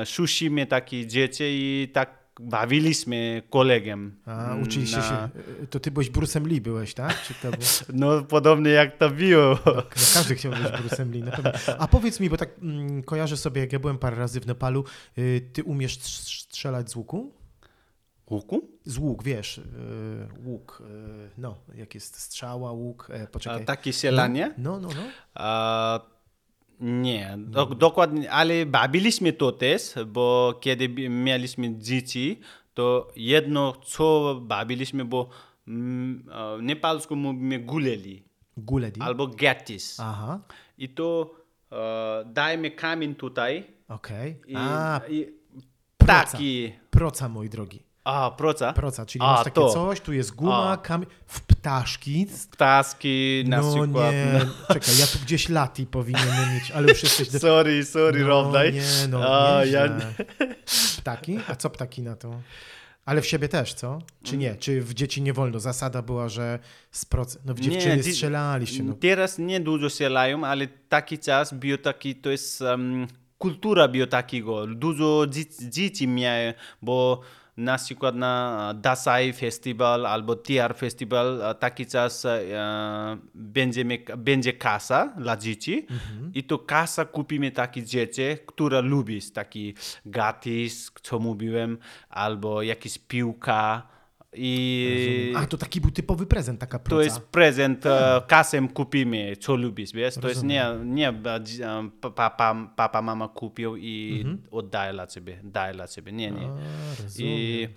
[0.05, 4.15] szusimy takie dzieci i tak bawiliśmy kolegiem.
[4.25, 5.29] A, uczyliście na- się.
[5.63, 7.21] y, To ty byłeś Brusem Lee, byłeś, tak?
[7.23, 7.59] Czy to był...
[7.93, 9.57] No, podobnie jak to było.
[9.65, 11.23] No, każdy chciał być Brusem Lee.
[11.79, 14.83] A powiedz mi, bo tak mm, kojarzę sobie, jak ja byłem parę razy w Nepalu,
[15.17, 17.31] y, ty umiesz strz- strzelać z łuku?
[18.29, 18.69] Łuku?
[18.85, 19.63] Z łuk, wiesz, y,
[20.45, 23.65] łuk, y, no, jak jest strzała, łuk, e, A, poczekaj.
[23.65, 24.53] takie sielanie?
[24.57, 25.01] No, no, no.
[25.33, 25.99] A,
[26.79, 32.39] nie, do, dokładnie, ale bawiliśmy to też, bo kiedy mieliśmy dzieci,
[32.73, 35.29] to jedno co bawiliśmy, bo
[35.67, 38.23] mm, e, w nepalsku mówimy guleli
[38.57, 39.01] Guledi.
[39.01, 39.99] albo gatis.
[39.99, 40.39] Aha,
[40.77, 41.31] I to
[41.71, 41.75] e,
[42.25, 44.41] dajmy kamień tutaj okej.
[44.47, 45.27] i, A, i
[45.97, 46.13] proca.
[46.31, 47.83] taki, proca, moi drogi.
[48.03, 49.69] a proca, Proca, czyli A, masz takie to.
[49.69, 52.27] coś, tu jest guma, kamień, w ptaszki.
[52.51, 54.11] ptaski na no przykład.
[54.11, 54.39] nie,
[54.73, 57.29] czekaj, ja tu gdzieś lati powinienem mieć, ale już jesteś...
[57.29, 57.39] Do...
[57.39, 58.73] Sorry, sorry, no, Robdaj.
[58.73, 59.19] nie, no,
[59.57, 59.99] A, ja-
[60.97, 61.39] Ptaki?
[61.47, 62.41] A co ptaki na to?
[63.05, 63.99] Ale w siebie też, co?
[64.23, 64.55] Czy nie?
[64.55, 65.59] Czy w dzieci nie wolno?
[65.59, 66.59] Zasada była, że
[66.91, 67.37] z proc...
[67.45, 68.93] No w dziewczyny dzi- strzelaliście, no.
[68.93, 74.67] Teraz nie dużo strzelają, ale taki czas był taki, to jest um, kultura był takiego.
[74.67, 77.21] Dużo dzie- dzieci miały, bo
[77.57, 83.85] na przykład na Dasai Festival albo TR Festival taki czas e, będzie,
[84.17, 85.87] będzie kasa dla dzieci
[86.33, 89.73] i to kasa kupimy takie dzieci, które lubisz, taki
[90.05, 91.77] gatis, co mówiłem,
[92.09, 93.87] albo jakieś piłka
[94.33, 96.95] i A, to taki był typowy prezent, taka proca.
[96.95, 100.15] to jest prezent, e, kasem kupimy, co lubisz, wiesz?
[100.15, 101.13] To jest nie, nie
[102.15, 106.47] papa, papa, mama kupił i oddaje dla ciebie, daje dla ciebie, nie, nie.
[106.47, 107.31] A, rozumiem.
[107.33, 107.67] I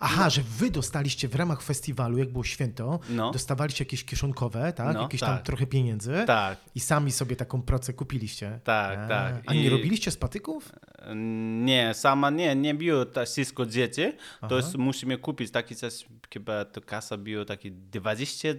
[0.00, 3.30] Aha, że wy dostaliście w ramach festiwalu, jak było święto, No.
[3.30, 4.94] dostawaliście jakieś kieszonkowe, tak?
[4.94, 5.42] No, jakieś tam tak.
[5.46, 8.60] trochę pieniędzy tak, i sami sobie taką procę kupiliście.
[8.64, 9.42] Tak, A, tak.
[9.46, 10.72] A nie I- robiliście z patyków?
[11.14, 14.02] Nie, sama nie, nie było to wszystko dzieci,
[14.38, 14.48] Aha.
[14.48, 18.54] to jest musimy kupić, taki czas, chyba to kasa było taki 20 e,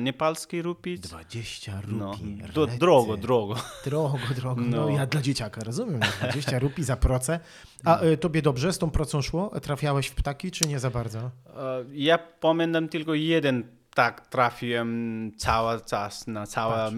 [0.00, 0.98] nepalskich rupii.
[1.00, 2.42] 20 No, rupii.
[2.54, 3.54] do, drogo, drogo.
[3.84, 4.60] Drogo, drogo.
[4.60, 4.76] No.
[4.76, 4.88] No.
[4.90, 7.40] ja dla dzieciaka rozumiem, no, 20 rupii za procę.
[7.84, 9.60] A y, tobie dobrze z tą procą szło?
[9.60, 11.18] Trafiałeś w ptaki, czy nie za bardzo?
[11.18, 11.30] E,
[11.92, 16.92] Ja pamiętam tylko jeden tak trafiłem cały czas na całe...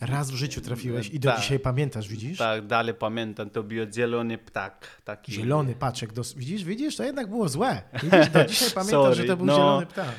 [0.00, 1.40] Raz w życiu trafiłeś i do Tak.
[1.40, 2.38] dzisiaj pamiętasz, widzisz?
[2.38, 5.02] Tak, dalej pamiętam, to był zielony ptak.
[5.04, 5.32] Taki.
[5.32, 6.34] Zielony paczek, dos...
[6.34, 7.82] widzisz, widzisz, to jednak było złe.
[8.02, 9.54] Widzisz, do dzisiaj pamiętasz, Sorry, że to był no.
[9.56, 10.14] zielony ptak.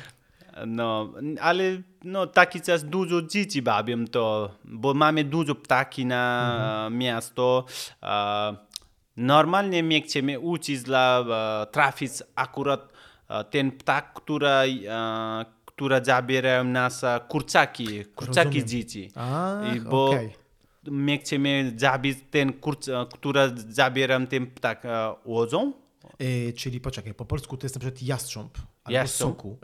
[0.66, 1.62] No, ale
[2.04, 7.64] no, taki czas dużo dzieci bawią to, bo mamy dużo ptaki na miasto.
[8.00, 8.52] A,
[9.16, 11.24] normalnie my chcemy uczyć dla
[11.72, 12.92] trafić akurat
[13.50, 14.62] ten ptak, która,
[15.76, 18.68] która zabierają nas a, kurczaki, kurczaki Rozumiem.
[18.68, 19.10] dzieci.
[19.14, 20.30] Ach, I bo okej.
[20.84, 25.72] my chcemy zabić ten kurcz, a, która zabiera ten ptak a, łodzą.
[26.22, 29.58] Y, czyli poczekaj, po polsku to jest na przykład jastrząb albo soku.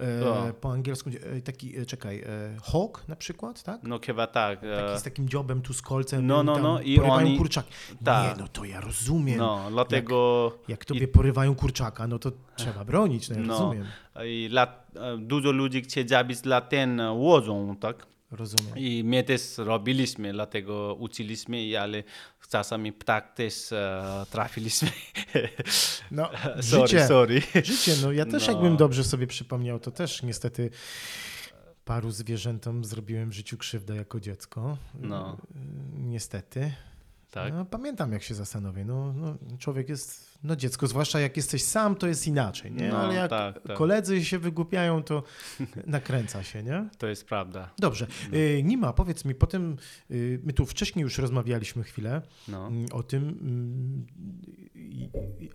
[0.48, 2.24] E, po angielsku e, taki, e, czekaj, e,
[2.72, 3.80] hawk na przykład, tak?
[3.82, 4.60] No chyba tak.
[4.60, 6.26] Taki e, z takim dziobem tu z kolcem.
[6.26, 7.72] No, i no, no, i porywają oni- kurczaki.
[8.04, 8.36] tak.
[8.36, 9.38] Nie, no to ja rozumiem.
[9.38, 10.58] No, dlatego...
[10.68, 13.86] Jak tobie porywają kurczaka, no to trzeba bronić, no ja No, rozumiem.
[14.24, 14.84] i dla,
[15.18, 18.06] dużo ludzi chce zabić dla ten łodzą, tak?
[18.30, 18.76] Rozumiem.
[18.78, 22.02] I my też robiliśmy, dlatego uczyliśmy, i- ale
[22.52, 24.88] czasami ptak też e, trafiliśmy.
[26.10, 27.42] No, sorry, życie, sorry.
[27.64, 28.52] życie, no ja też No.
[28.52, 30.70] jakbym dobrze sobie przypomniał, to też niestety
[31.84, 34.76] paru zwierzętom zrobiłem w życiu krzywdę jako dziecko.
[34.94, 35.36] No.
[35.98, 36.72] Niestety.
[37.30, 37.52] Tak.
[37.52, 38.84] No, pamiętam, jak się zastanowię.
[38.84, 42.88] No, no, człowiek jest, no dziecko, zwłaszcza jak jesteś sam, to jest inaczej, nie?
[42.88, 43.76] No, Ale jak tak, tak.
[43.76, 45.22] koledzy się wygłupiają, to
[45.86, 46.88] nakręca się, nie?
[46.98, 47.70] To jest prawda.
[47.78, 48.06] Dobrze.
[48.32, 48.38] No.
[48.38, 49.76] Y, Nima, powiedz mi, potem
[50.10, 52.66] y, my tu wcześniej już rozmawialiśmy chwilę No.
[52.66, 54.06] mm, o tym, mm,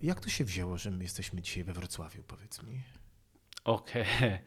[0.02, 2.82] jak to się wzięło, że my jesteśmy dzisiaj we Wrocławiu, powiedz mi.
[3.64, 4.04] Okej,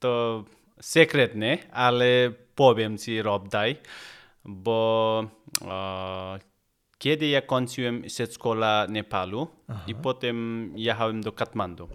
[0.00, 0.44] to
[0.80, 3.76] sekretne, ale powiem ci Rob daj,
[4.44, 5.24] bo
[5.62, 6.38] e,
[6.98, 9.48] kiedy ja kończyłem przedszkola Nepalu
[9.86, 11.88] i potem jechałem do Katmandu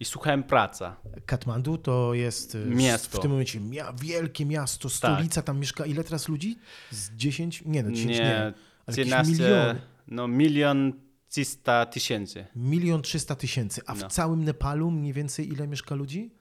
[0.00, 0.84] i szukałem pracy.
[1.26, 3.18] Katmandu to jest y, Miasto.
[3.18, 3.60] w tym momencie
[4.02, 6.58] wielkie miasto, stolica, tam mieszka ile teraz ludzi?
[6.90, 7.62] Z 10?
[7.66, 8.18] Nie, no 10 nie.
[8.24, 8.54] Nie, ale
[8.86, 9.80] jakieś 13, miliony.
[10.08, 10.92] no milion
[11.28, 12.46] 300 tysięcy.
[12.56, 14.08] Milion trzysta tysięcy, a w No.
[14.08, 16.34] całym Nepalu mniej więcej ile mieszka ludzi?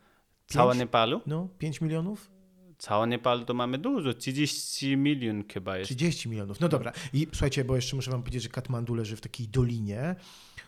[0.47, 0.75] Całe?
[0.75, 1.21] Nepalu?
[1.25, 2.31] No, 5 milionów?
[2.79, 5.87] Całe Nepal to mamy dużo, 30 milion chyba jest.
[5.87, 6.59] 30 milionów.
[6.59, 6.91] No dobra.
[7.13, 10.15] I słuchajcie, bo jeszcze muszę wam powiedzieć, że Katmandu leży w takiej dolinie.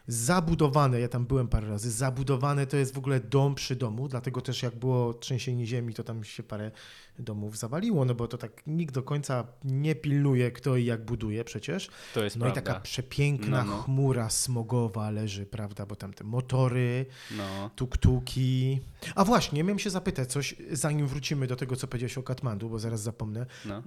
[0.07, 4.41] Zabudowane, ja tam byłem parę razy, zabudowane to jest w ogóle dom przy domu, dlatego
[4.41, 6.71] też jak było trzęsienie ziemi, to tam się parę
[7.19, 11.43] domów zawaliło, no bo to tak nikt do końca nie pilnuje, kto i jak buduje
[11.43, 11.89] przecież.
[12.13, 12.71] To jest No i prawda.
[12.71, 13.81] taka przepiękna No, no.
[13.81, 17.05] chmura smogowa leży, prawda, bo tam te motory,
[17.37, 17.69] No.
[17.75, 18.79] tuktuki.
[19.15, 22.79] A właśnie, miałem się zapytać coś, zanim wrócimy do tego, co powiedziałeś o Katmandu, bo
[22.79, 23.45] zaraz zapomnę.
[23.65, 23.83] No.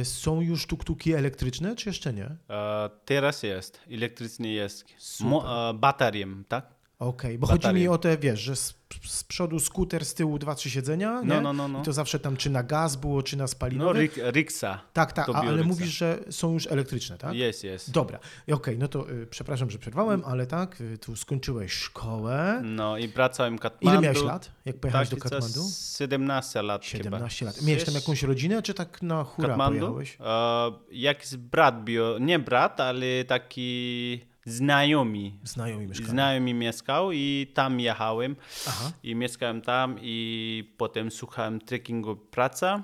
[0.00, 2.36] E, są już tuktuki elektryczne, czy jeszcze nie?
[2.50, 4.84] E, teraz jest, elektryczny jest.
[5.20, 6.77] Mo, e, baterią, tak?
[6.98, 10.54] Okej, bo chodzi mi o te, wiesz, że z, z przodu skuter, z tyłu dwa,
[10.54, 11.26] trzy siedzenia, nie?
[11.28, 11.80] No, no, no, no.
[11.80, 14.00] I to zawsze tam czy na gaz było, czy na No, spalinowe.
[14.00, 14.80] rik, riksa.
[14.92, 17.34] tak, tak, a, ale mówisz, że są już elektryczne, tak?
[17.34, 17.90] Jest, jest.
[17.90, 18.18] Dobra,
[18.52, 22.60] okej, no to y, przepraszam, że przerwałem, ale tak, y, tu skończyłeś szkołę.
[22.64, 23.98] No i wracałem Katmandu.
[24.00, 25.70] Ile miałeś lat, jak pojechałeś do Taki czas Katmandu?
[25.98, 27.50] 17 lat 17 chyba.
[27.56, 27.62] lat.
[27.66, 29.78] Miałeś tam jakąś rodzinę, czy tak na hura Katmandu?
[29.94, 30.16] pojechałeś?
[30.20, 35.32] E, jakiś brat był, nie brat, ale taki znajomy.
[35.44, 36.10] Znajomi mieszkali.
[36.10, 38.36] Znajomy mieszkał i tam jechałem.
[38.68, 38.92] Aha.
[39.02, 42.82] I mieszkałem tam i potem słuchałem trekkingu praca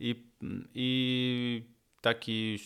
[0.00, 0.24] i,
[0.74, 1.68] i
[2.00, 2.58] taki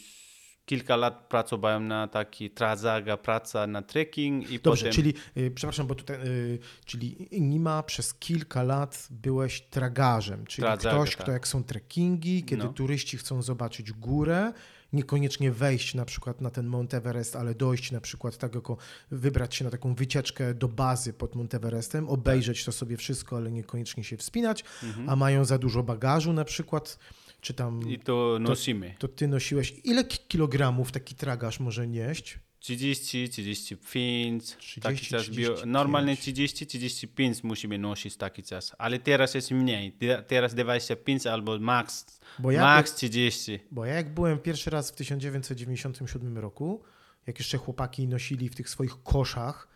[0.66, 5.86] kilka lat pracowałem na taki trazaga praca na trekking i Dobrze, potem czyli, y, przepraszam,
[5.86, 11.22] bo tutaj, y, czyli Nima przez kilka lat byłeś tragarzem, czyli Tragaga, ktoś, tak.
[11.22, 12.72] kto jak są trekkingi, kiedy No.
[12.72, 14.52] turyści chcą zobaczyć górę,
[14.92, 18.76] niekoniecznie wejść na przykład na ten Mount Everest, ale dojść na przykład tak jako
[19.10, 23.50] wybrać się na taką wycieczkę do bazy pod Mount Everestem, obejrzeć to sobie wszystko, ale
[23.50, 24.64] niekoniecznie się wspinać,
[25.06, 26.98] a mają za dużo bagażu na przykład,
[27.40, 27.92] czy tam Mhm.
[27.94, 28.94] i to nosimy.
[28.98, 32.38] to ty nosiłeś, ile ki- kilogramów taki tragarz może nieść?
[32.60, 35.60] 30, 35, 30, taki czas 35.
[35.60, 35.66] był.
[35.72, 39.92] Normalnie 30, 35 musimy nosić taki czas, ale teraz jest mniej.
[39.92, 42.06] Te- Teraz 25 albo max,
[42.38, 43.60] Bo ja max 30.
[43.70, 46.82] Bo ja jak byłem pierwszy raz w 1997 roku,
[47.26, 49.68] jak jeszcze chłopaki nosili w tych swoich koszach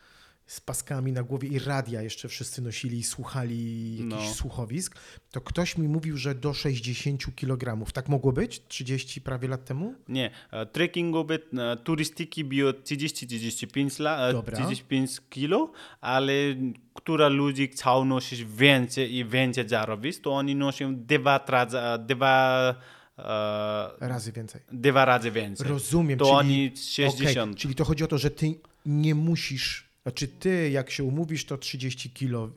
[0.52, 4.34] z paskami na głowie i radia jeszcze wszyscy nosili i słuchali jakichś No.
[4.34, 4.96] słuchowisk,
[5.30, 7.92] to ktoś mi mówił, że do 60 kg.
[7.92, 9.94] Tak mogło być 30 prawie lat temu?
[10.08, 14.56] Nie, e, trekkingowe, e, turystyki było 30-35 la- e, Dobra.
[14.56, 16.32] 35 kilo, ale
[16.94, 22.74] która ludzi chcą nosić więcej i więcej zarobić, to oni noszą dwa, traza, dwa,
[23.18, 24.60] e, Razy więcej.
[24.72, 25.68] dwa razy więcej.
[25.68, 26.18] Rozumiem.
[26.18, 27.56] To czyli, oni okej, 60.
[27.56, 28.54] czyli to chodzi o to, że ty
[28.86, 32.50] nie musisz Znaczy ty, jak się umówisz, to 30 kilo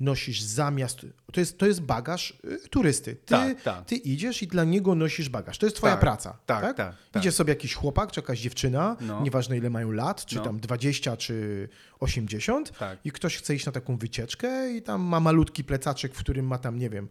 [0.00, 1.06] nosisz zamiast...
[1.32, 3.14] To jest, to jest bagaż y, turysty.
[3.16, 3.84] Ty, Tak, tak.
[3.84, 5.58] ty idziesz i dla niego nosisz bagaż.
[5.58, 6.38] To jest twoja Tak, praca.
[6.46, 7.22] tak, Tak, tak, tak.
[7.22, 9.22] Idzie sobie jakiś chłopak, czy jakaś dziewczyna, No.
[9.22, 10.42] nieważne ile mają lat, czy No.
[10.42, 11.68] tam 20, czy
[12.00, 12.98] 80 Tak.
[13.04, 16.58] i ktoś chce iść na taką wycieczkę i tam ma malutki plecaczek, w którym ma
[16.58, 17.08] tam, nie wiem,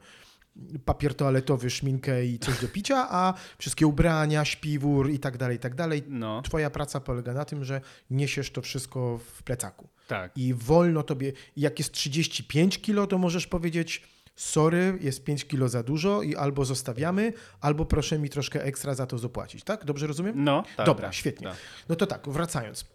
[0.85, 5.59] papier toaletowy, szminkę i coś do picia, a wszystkie ubrania, śpiwór i tak dalej, i
[5.59, 6.03] tak dalej.
[6.07, 9.89] No, Twoja praca polega na tym, że niesiesz to wszystko w plecaku.
[10.07, 10.37] tak.
[10.37, 14.03] I wolno tobie, jak jest 35 kilo, to możesz powiedzieć
[14.35, 19.05] sorry, jest 5 kilo za dużo i albo zostawiamy, albo proszę mi troszkę ekstra za
[19.05, 19.85] to zapłacić, tak?
[19.85, 20.43] Dobrze rozumiem?
[20.43, 20.85] No, tak.
[20.85, 21.47] Dobra, tak, świetnie.
[21.47, 21.57] Tak.
[21.89, 22.85] No to tak, wracając.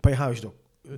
[0.00, 0.54] Pojechałeś do, do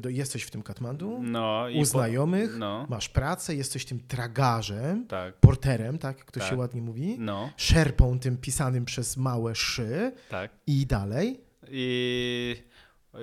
[0.09, 5.07] jesteś w tym Katmandu, No, i u po- znajomych, No, masz pracę, jesteś tym tragarzem,
[5.07, 5.35] tak.
[5.35, 6.49] porterem, tak jak to Tak.
[6.49, 10.51] się ładnie mówi, No, szerpą tym pisanym przez małe szy tak.
[10.67, 11.41] i dalej.
[11.69, 12.57] I,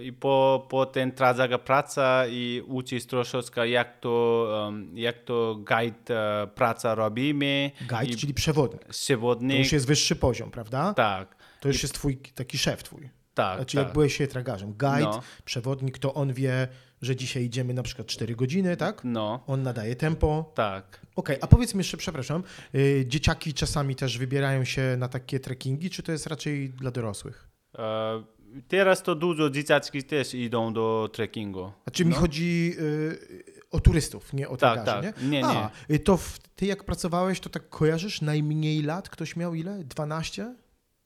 [0.01, 6.41] i po, po ten trazaga praca i uczyć troszeczkę jak to, um, jak to guide
[6.43, 7.71] e, praca robimy.
[7.81, 8.83] Guide, i czyli przewodnik.
[8.85, 9.59] To przewodnik.
[9.59, 10.93] już jest wyższy poziom, prawda?
[10.93, 13.09] Tak, To już jest twój taki szef twój.
[13.33, 13.85] Tak, Znaczy tak.
[13.85, 14.69] jak byłeś się tragarzem.
[14.73, 15.21] Guide, No.
[15.45, 16.67] przewodnik, to on wie,
[17.01, 19.01] że dzisiaj idziemy na przykład 4 godziny, tak?
[19.03, 20.51] No, On nadaje tempo.
[20.55, 21.01] tak.
[21.15, 22.43] Okej, a powiedz mi jeszcze, przepraszam,
[22.75, 27.47] y, dzieciaki czasami też wybierają się na takie trekkingi, czy to jest raczej dla dorosłych?
[27.77, 28.23] E,
[28.67, 31.71] teraz to dużo dzieciaczki też idą do trekkingu.
[31.83, 32.17] Znaczy mi No.
[32.17, 35.21] chodzi y, o turystów, nie o Tak, tragarzy, tak.
[35.23, 35.29] nie?
[35.29, 35.45] Nie, nie.
[35.47, 39.09] A, y, to w, ty jak pracowałeś, to tak kojarzysz najmniej lat?
[39.09, 39.83] Ktoś miał ile?
[39.83, 40.55] 12?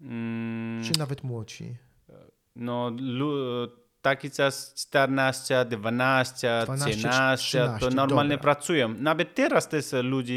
[0.01, 1.75] Mm, Czy nawet młodsi?
[2.57, 2.91] No,
[4.01, 8.43] taki czas 14, 12, 12, 13, to 13, normalnie dobra.
[8.53, 8.93] pracują.
[8.93, 10.33] Nawet teraz też ludzie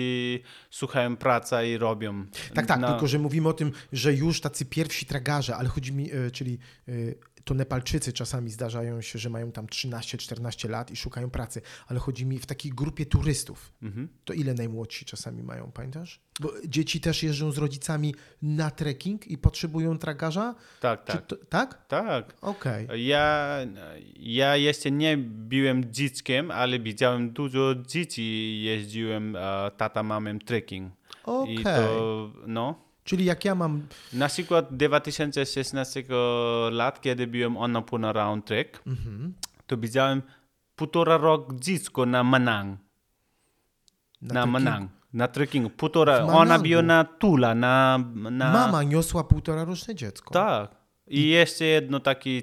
[0.71, 2.27] słuchają pracy i robią.
[2.55, 5.93] Tak, tak, No, tylko że mówimy o tym, że już tacy pierwsi tragarze, ale chodzi
[5.93, 7.19] mi, y, czyli y,
[7.51, 12.27] to Nepalczycy czasami zdarzają się, że mają tam 13-14 lat i szukają pracy, ale chodzi
[12.27, 13.73] mi w takiej grupie turystów.
[13.83, 14.09] Mhm.
[14.25, 16.21] To ile najmłodsi czasami mają, pamiętasz?
[16.41, 20.55] Bo dzieci też jeżdżą z rodzicami na trekking i potrzebują tragarza?
[20.81, 21.27] Tak, tak.
[21.27, 21.87] to, tak?
[21.89, 22.35] Tak.
[22.41, 23.07] Okej.
[23.07, 23.59] Ja,
[24.17, 30.93] ja jeszcze nie byłem dzieckiem, ale widziałem dużo dzieci jeździłem e, tata mamem trekking.
[31.25, 31.55] Okej.
[31.55, 33.87] I to, no, Czyli jak ja mam...
[34.13, 36.05] na przykład 2016
[36.71, 39.35] lat, kiedy byłem Annapurna Round Trek, Mhm,
[39.67, 40.23] to widziałem
[40.77, 42.79] półtora rok dziecko na Manang.
[44.23, 44.53] Na, trekkingu.
[44.53, 44.91] Manang.
[45.13, 45.71] Na trekkingu.
[45.71, 47.99] Półtora, ona była na Tula, na...
[48.15, 50.35] na Mama niosła półtora roczne dziecko.
[50.35, 50.71] Tak.
[51.07, 52.43] I jeszcze jedno taki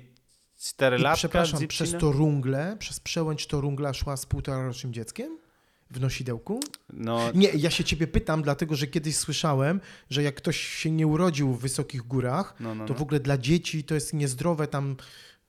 [0.59, 1.87] cztery I latka przepraszam, dziewczyna.
[1.87, 5.37] przez to rungle, przez przełęcz to rungla szła z półtora rocznym dzieckiem?
[5.91, 6.59] W nosidełku?
[6.93, 11.07] No, Nie, ja się ciebie pytam, dlatego że kiedyś słyszałem, że jak ktoś się nie
[11.07, 12.99] urodził w wysokich górach, no, no, to no.
[12.99, 14.95] w ogóle dla dzieci to jest niezdrowe tam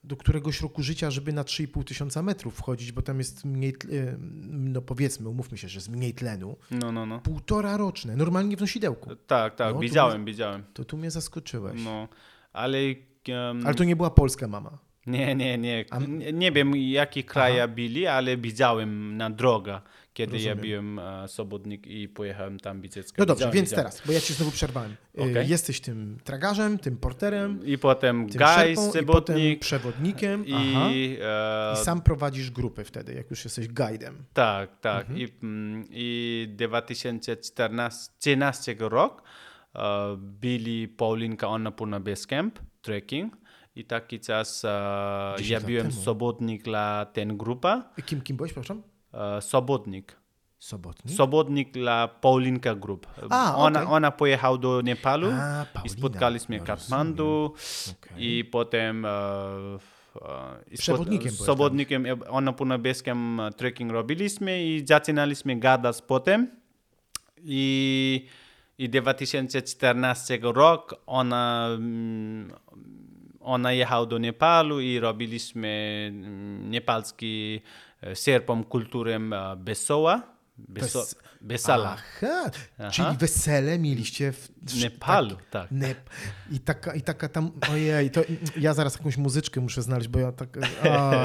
[0.05, 4.17] do któregoś roku życia, żeby na 3,5 tysiąca metrów wchodzić, bo tam jest mniej, e,
[4.49, 6.57] no powiedzmy, umówmy się, że jest mniej tlenu.
[6.71, 7.21] no, no, no.
[7.21, 9.17] Półtora roczne, normalnie w nosidełku.
[9.17, 10.65] Tak, tak, No, widziałem, widziałem.
[10.75, 11.81] To tu mnie zaskoczyłeś.
[11.85, 12.09] No,
[12.53, 12.79] ale...
[12.79, 14.79] em, Ale to nie była polska mama.
[15.07, 15.85] Nie, nie, nie.
[16.09, 19.81] Nie, nie wiem, jakie kraje byli, ale widziałem na drogę,
[20.19, 20.71] kiedy ja Rozumiem.
[20.71, 23.07] byłem e, sobotnik i pojechałem tam widzieć.
[23.19, 23.91] No dobrze, Widziałem, więc widziałem.
[23.91, 24.97] teraz, bo ja ci znowu przerwałem.
[25.19, 25.49] E, Okej.
[25.49, 30.45] Jesteś tym tragarzem, tym porterem, I potem tym guy, szerpą i potem sobotnik przewodnikiem.
[30.47, 31.19] I...
[31.23, 34.25] e, I sam prowadzisz grupy wtedy, jak już jesteś guidem.
[34.33, 35.01] Tak, tak.
[35.11, 35.19] Mhm.
[35.19, 39.23] I, mm, I 2013 rok
[39.75, 43.37] e, byli Paulinka Annapurna Base Camp, trekking.
[43.77, 44.63] I taki czas
[45.39, 46.03] 10 ja byłem temu.
[46.03, 47.91] sobotnik dla ten grupa.
[47.99, 48.83] I Kim, kim byłeś, przepraszam?
[49.19, 50.17] E, sobotnik.
[50.59, 51.17] Sobotnik?
[51.17, 53.07] Sobotnik dla Paulinka Group.
[53.31, 53.95] A, ona, okej.
[53.95, 57.55] ona pojechała do Nepalu A, i spotkaliśmy No, Katmandu
[57.91, 58.39] Okej.
[58.39, 59.79] i potem e, e,
[60.71, 66.51] i Przewodnikiem Sobotnikiem ona na Basecamp e, trekking robiliśmy i zaczynaliśmy gadać potem
[67.45, 68.27] i,
[68.79, 72.53] i 2014 rok ona mm,
[73.41, 77.61] ona jechała do Nepalu i robiliśmy mm, nepalski
[78.03, 80.39] e, sierpą kulturę e, Besoa.
[80.69, 81.97] Beso, Bes- Besala.
[81.99, 82.91] Aha, Aha.
[82.91, 84.49] czyli wesele mieliście w...
[84.63, 85.71] W Nepalu, tak.
[85.71, 86.11] Nep
[86.51, 88.21] I, taka, I taka tam, ojej, to
[88.57, 90.59] ja zaraz jakąś muzyczkę muszę znaleźć, bo ja tak,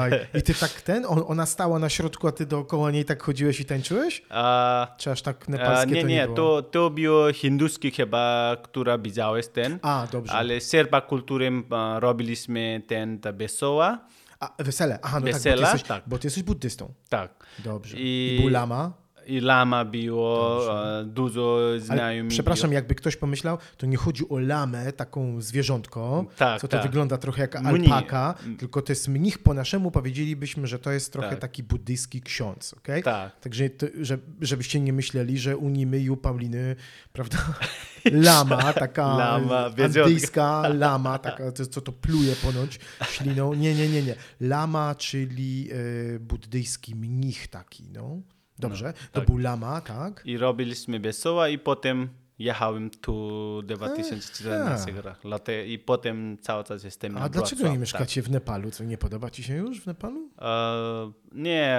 [0.02, 0.10] oj.
[0.40, 3.60] I ty tak ten, on, ona stała na środku, a ty dookoła niej tak chodziłeś
[3.60, 4.22] i tańczyłeś?
[4.30, 6.36] A, Czy aż tak a, nepalskie nie, to nie, nie, było?
[6.36, 9.78] to, to było hinduski chyba, która widziałeś ten.
[9.82, 10.32] A, dobrze.
[10.32, 13.98] Ale serba kulturę e, robiliśmy ten ta Besoa.
[14.44, 15.62] A, wesele, aha, no tak, bo ty, Wesela?
[15.72, 16.02] jesteś, Tak.
[16.06, 16.94] bo ty jesteś buddystą.
[17.08, 17.46] Tak.
[17.64, 17.96] Dobrze.
[17.96, 18.92] I- I, Bulama?
[19.26, 20.60] I lama było,
[21.00, 22.30] e, dużo znajomych.
[22.32, 22.74] przepraszam, było.
[22.74, 26.86] jakby ktoś pomyślał, to nie chodzi o lamę, taką zwierzątko, Tak, co to tak.
[26.86, 27.92] wygląda trochę jak Mnich.
[27.92, 31.38] alpaka, tylko to jest mnich po naszemu, powiedzielibyśmy, że to jest trochę Tak.
[31.38, 33.02] taki buddyjski ksiądz, okej?
[33.02, 33.40] Tak.
[33.40, 36.76] Także, to, że, żebyście nie myśleli, że u Nimy i u Pauliny,
[37.12, 37.38] prawda,
[38.04, 43.54] lama, taka Lama, andyjska lama, taka, co to pluje ponoć śliną.
[43.54, 44.14] Nie, nie, nie, nie.
[44.40, 45.68] Lama, czyli
[46.16, 48.20] e, buddyjski mnich taki, no.
[48.58, 49.26] Dobrze, to tak.
[49.28, 50.22] był lama, tak?
[50.24, 55.02] I robiliśmy wesoła i potem jechałem tu 2014 Aha.
[55.02, 55.24] rok.
[55.24, 58.70] Late- I potem cały czas jestem A na dlaczego Wrocław, nie mieszkacie w Nepalu?
[58.70, 60.28] Co, nie podoba ci się już w Nepalu?
[60.36, 60.44] Tak.
[60.48, 61.78] E, nie,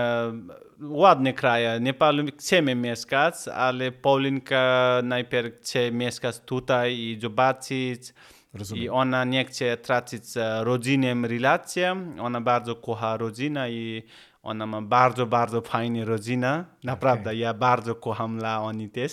[0.82, 1.80] ładne kraje.
[1.80, 8.14] Nepal chcemy mieszkać, ale Paulinka najpierw chce mieszkać tutaj i zobaczyć.
[8.54, 8.84] Rozumiem.
[8.84, 12.14] I ona nie chce tracić e, rodzinną relację.
[12.20, 14.04] Ona bardzo kocha rodzinę i
[14.46, 16.66] ona ma bardzo, bardzo fajną rodzinę.
[16.84, 19.12] Naprawdę, ja bardzo kocham dla oni też.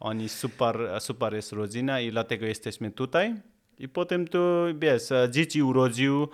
[0.00, 3.34] Oni super, super jest rodzina i dlatego jesteśmy tutaj.
[3.78, 4.38] I potem tu,
[4.78, 6.28] wiesz, e, dzieci urodził.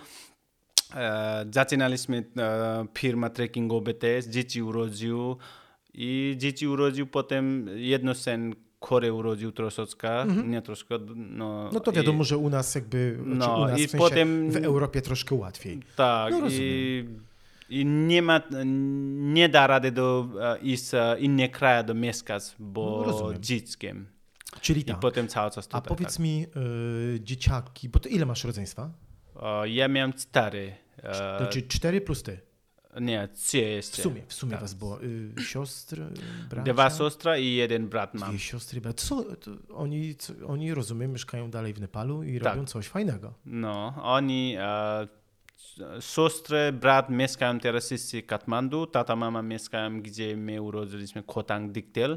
[0.94, 5.36] E, zaczynaliśmy e, firma trekkingowe też, dzieci urodził
[5.94, 11.70] i dzieci urodził potem jedno syn chore urodził troszeczkę, nie troszkę, no.
[11.72, 14.04] No to i- wiadomo, że u nas jakby, No, czy u nas i w sensie
[14.08, 15.80] potem- w Europie troszkę łatwiej.
[15.96, 17.04] Tak, No, i,
[17.68, 18.40] i nie ma,
[19.34, 23.42] nie da rady do e, iść e, inne kraje do mieszkać, bo No, rozumiem.
[23.42, 24.06] dzieckiem.
[24.60, 25.00] Czyli I tak.
[25.00, 25.96] potem cały czas A tutaj.
[25.96, 26.46] powiedz mi,
[27.16, 28.90] y, dzieciaki, bo to ile masz rodzeństwa?
[29.34, 29.70] tak.
[29.70, 30.72] Ja miałem cztery.
[31.02, 32.40] E, Znaczy cztery plus ty.
[33.00, 34.60] nie, trzy W sumie, w sumie tak.
[34.60, 35.02] was było.
[35.02, 36.06] Y, siostry,
[36.50, 36.72] bracia?
[36.72, 38.28] Dwa siostry i jeden brat mam.
[38.30, 39.00] Dwie siostry, brat.
[39.00, 42.54] Co, to oni, co, oni, rozumiem, mieszkają dalej w Nepalu i Tak.
[42.54, 43.34] robią coś fajnego.
[43.46, 45.08] No, oni, e,
[46.00, 52.16] siostry, brat mieszkają teraz w Katmandu, tata, mama mieszkają, gdzie my urodziliśmy Kotang Diktel.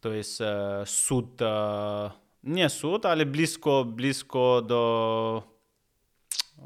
[0.00, 2.10] To jest e, sud, e,
[2.44, 5.59] nie sud, ale blisko, blisko do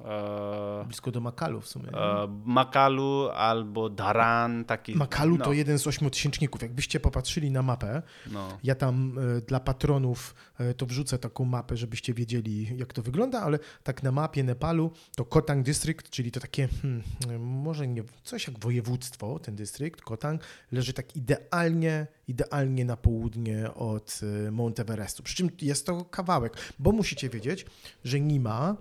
[0.05, 1.89] e, Blisko do Makalu w sumie.
[1.93, 4.97] e, Makalu albo Dharan, taki.
[4.97, 6.63] Makalu no, to jeden z ośmiotysięczników.
[6.63, 8.03] Jakbyście popatrzyli na mapę,
[8.33, 13.03] No, ja tam e, dla patronów e, to wrzucę taką mapę, żebyście wiedzieli, jak to
[13.03, 17.03] wygląda, ale tak na mapie Nepalu to Kotang District, czyli to takie, hmm,
[17.41, 20.43] może nie, coś jak województwo, ten dystrykt, Kotang,
[20.73, 25.23] leży tak idealnie, idealnie na południe od e, Mount Everestu.
[25.23, 27.67] Przy czym jest to kawałek, bo musicie wiedzieć,
[28.05, 28.77] że Nima,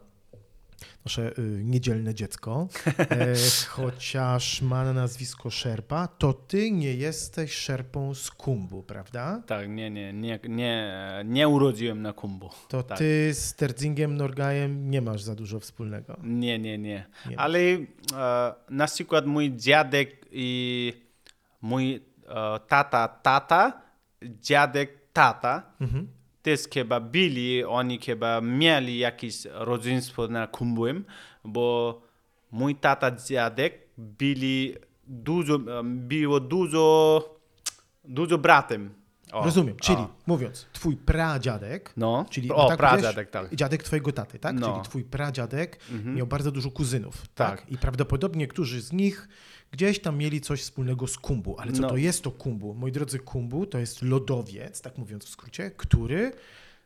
[1.05, 3.33] nasze y, niedzielne dziecko, e,
[3.75, 9.41] chociaż ma na nazwisko Sherpa, to ty nie jesteś Sherpą z Kumbu, prawda?
[9.47, 10.93] tak, nie, nie, nie, nie,
[11.25, 12.49] nie urodziłem na Kumbu.
[12.67, 12.97] To tak.
[12.97, 16.17] ty z Terdzingiem Norgajem nie masz za dużo wspólnego.
[16.23, 17.05] Nie, nie, nie.
[17.29, 17.77] Nie Ale e,
[18.69, 20.93] na przykład mój dziadek i
[21.61, 23.81] mój e, tata, tata,
[24.23, 26.07] dziadek, tata Mhm.
[26.43, 26.59] Też
[27.11, 31.05] byli, oni chyba mieli jakieś rodzeństwo na Kumbuim,
[31.43, 32.01] bo
[32.51, 34.75] mój tata, dziadek byli
[35.07, 37.23] dużo, było dużo,
[38.03, 38.93] dużo bratem.
[39.31, 40.09] O, Rozumiem, czyli o.
[40.27, 43.55] mówiąc, twój pradziadek, No, czyli o, tak pradziadek, tak.
[43.55, 44.55] dziadek twojego taty, tak?
[44.55, 44.71] No.
[44.73, 47.61] Czyli twój pradziadek miał bardzo dużo kuzynów, tak.
[47.61, 47.71] Tak.
[47.71, 49.27] I prawdopodobnie którzy z nich
[49.73, 51.59] gdzieś tam mieli coś wspólnego z Kumbu.
[51.59, 51.89] Ale co No.
[51.89, 52.73] to jest to Kumbu?
[52.73, 56.31] Moi drodzy, Kumbu to jest lodowiec, tak mówiąc w skrócie, który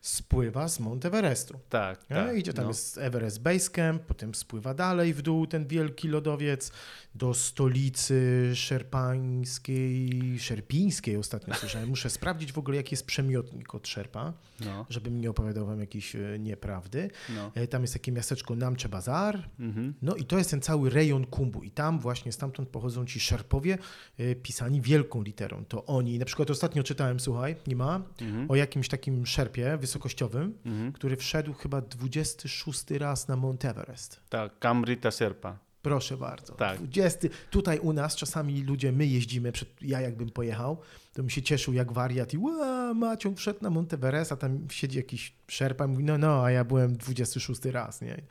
[0.07, 1.59] spływa z Mount Everestu.
[1.69, 2.37] Tak, tak.
[2.37, 2.69] Idzie tam no.
[2.69, 6.71] jest Everest Base Camp, potem spływa dalej w dół ten wielki lodowiec
[7.15, 11.89] do stolicy szerpańskiej, szerpińskiej ostatnio słyszałem.
[11.89, 14.33] Muszę sprawdzić w ogóle jaki jest przemiotnik od Szerpa,
[14.65, 17.09] No, żebym nie opowiadał wam jakiejś e, nieprawdy.
[17.35, 17.51] no.
[17.55, 19.93] E, Tam jest takie miasteczko Namche Bazar, Mhm.
[20.01, 23.77] no i to jest ten cały rejon Kumbu i tam właśnie stamtąd pochodzą ci Szerpowie
[24.17, 25.65] e, pisani wielką literą.
[25.65, 28.51] To oni, na przykład ostatnio czytałem, słuchaj, nie ma, Mhm.
[28.51, 30.91] o jakimś takim Szerpie wysokościowym, Mhm.
[30.91, 34.19] który wszedł chyba 26 raz na Mount Everest.
[34.29, 35.57] Tak, Kamrita Serpa.
[35.81, 36.53] Proszę bardzo.
[36.53, 36.77] Tak.
[36.77, 37.27] 20.
[37.49, 40.77] Tutaj u nas czasami ludzie, my jeździmy, przed, ja jakbym pojechał,
[41.13, 44.67] to bym się cieszył jak wariat i ła, Macią wszedł na Mount Everest, a tam
[44.71, 48.21] siedzi jakiś szerpa i mówi, no, no, a ja byłem 26 raz, nie?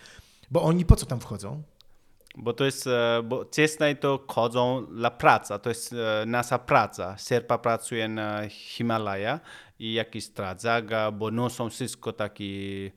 [0.50, 1.62] Bo oni po co tam wchodzą?
[2.38, 7.18] Bo to jest, e, bo wcześniej to chodzą dla praca, to jest e, nasza praca.
[7.18, 9.40] Serpa pracuje na Himalaja
[9.78, 12.90] i jakiś stradzaga, bo noszą wszystko taki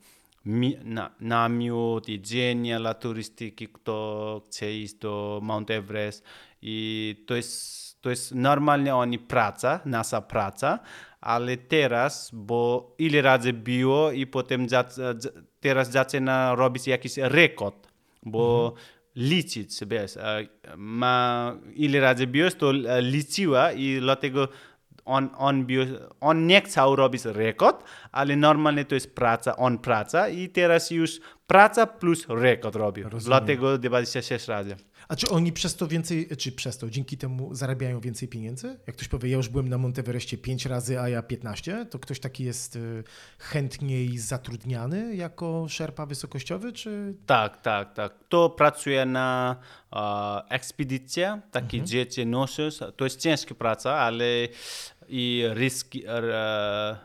[0.44, 6.24] mi, na, namiot, jedzenie dla turystyki, kto chce iść do Mount Everest.
[6.62, 10.78] I to jest, to jest normalnie oni praca, nasza praca,
[11.20, 17.88] ale teraz, bo ile razy było i potem zac, z- teraz zaczyna robić jakiś rekord,
[18.22, 18.72] bo
[19.16, 24.48] liczyć, wiesz, e, ma ile razy biłeś, to e, liczyła i dlatego
[25.10, 25.66] on, on,
[26.20, 31.20] on nie chciał robić rekord, ale normalnie to jest praca, on praca i teraz już
[31.46, 33.08] praca plus rekord robił.
[33.08, 33.38] Rozumiem.
[33.38, 34.76] Dlatego 26 razy.
[35.08, 38.78] A czy oni przez to więcej, czy przez to, dzięki temu zarabiają więcej pieniędzy?
[38.86, 42.20] Jak ktoś powie, ja już byłem na Monteverestie 5 razy, a ja 15, to ktoś
[42.20, 43.04] taki jest y,
[43.38, 47.14] chętniej zatrudniany jako szerpa wysokościowy, czy...
[47.26, 48.18] Tak, tak, tak.
[48.18, 49.56] Kto pracuje na
[49.92, 49.98] e,
[50.48, 51.86] ekspedycję, takie Mhm.
[51.86, 54.24] dzieci nosisz, to jest ciężka praca, ale
[55.10, 56.96] i ryski, e, e,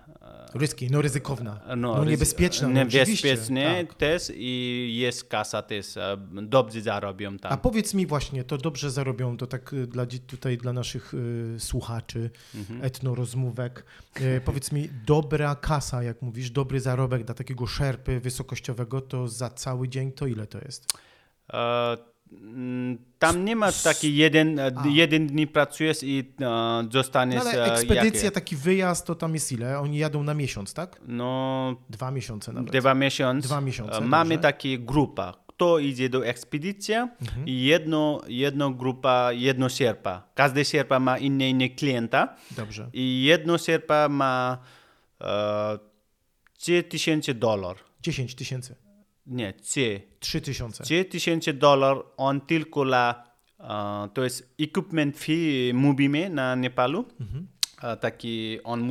[0.53, 2.67] Ryski, no ryzykowna, no, ryzy- niebezpieczna.
[2.67, 3.97] no Niebezpiecznie tak.
[3.97, 7.53] też i jest kasa też, e, dobrze zarobią tam.
[7.53, 12.29] A powiedz mi właśnie, to dobrze zarobią, to tak dla, tutaj dla naszych y, słuchaczy,
[12.55, 12.83] Mhm.
[12.83, 13.85] etnorozmówek.
[14.21, 19.49] Y, powiedz mi, dobra kasa, jak mówisz, dobry zarobek dla takiego szerpy wysokościowego, to za
[19.49, 20.93] cały dzień to ile to jest?
[21.53, 21.97] E,
[23.19, 24.87] tam nie ma taki jeden, e, A.
[24.87, 27.43] jeden dni pracujesz i e, zostaniesz...
[27.43, 28.31] No, e, ale ekspedycja, jakie?
[28.31, 29.79] taki wyjazd, to tam jest ile?
[29.79, 30.99] Oni jadą na miesiąc, tak?
[31.07, 32.71] No, Dwa miesiące nawet.
[32.71, 33.47] dwa miesiące.
[33.47, 35.33] Dwa miesiące, E, Mamy takie grupa.
[35.47, 37.47] Kto idzie do ekspedycji Mhm.
[37.47, 40.23] i jedno, jedno grupa, jedno sierpa.
[40.35, 42.89] Każdy sierpa ma inny, inny klienta Dobrze.
[42.93, 44.57] i jedno sierpa ma
[45.21, 45.79] e,
[46.57, 47.83] 3000 dolarów.
[48.01, 48.75] 10 tysięcy.
[49.27, 50.01] Nie, 3.
[50.19, 50.83] 3 tysiące.
[50.83, 53.23] 3000 dolarów on tylko dla,
[53.59, 57.05] e, to jest equipment fee mówimy na Nepalu.
[57.83, 58.81] E, taki on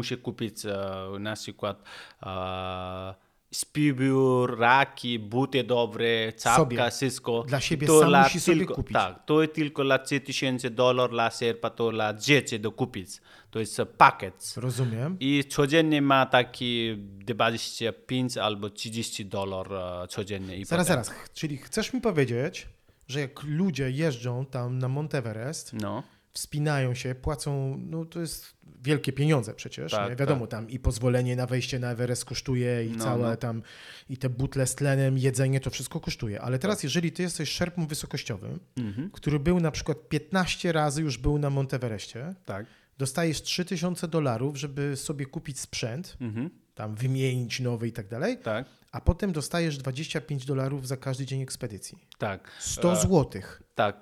[3.56, 6.90] spibiur, raki, buty dobre, czapka, Sobie.
[6.90, 7.42] wszystko.
[7.48, 8.92] Dla siebie To sam dla musi sobie tylko, kupić.
[8.92, 13.08] Tak, to tylko dla 3000 dolarów dla sierpa, to dla dzieci do kupić.
[13.50, 14.54] To jest pakiet.
[14.56, 15.16] Rozumiem.
[15.20, 19.72] I codziennie ma taki 25 albo 30 dolarów
[20.04, 20.56] e, codziennie.
[20.56, 21.20] I Zaraz, potem- zaraz.
[21.34, 22.66] Czyli chcesz mi powiedzieć,
[23.08, 26.02] że jak ludzie jeżdżą tam na Monteverest, No.
[26.34, 30.16] Wspinają się, płacą, no to jest wielkie pieniądze przecież, Tak, nie?
[30.16, 33.36] wiadomo, tam i pozwolenie na wejście na Everest kosztuje i No, całe no.
[33.36, 33.62] tam,
[34.08, 36.40] i te butle z tlenem, jedzenie, to wszystko kosztuje.
[36.40, 39.10] Ale teraz, jeżeli ty jesteś szerpą wysokościowym, Mhm.
[39.10, 42.66] który był na przykład 15 razy już był na Monteverestie, Tak.
[42.98, 46.50] dostajesz 3000 dolarów, żeby sobie kupić sprzęt, Mhm.
[46.74, 48.66] tam wymienić nowy i tak dalej, Tak.
[48.92, 51.98] a potem dostajesz 25 dolarów za każdy dzień ekspedycji.
[52.18, 52.50] Tak.
[52.60, 53.62] 100 E, złotych.
[53.74, 53.96] Tak.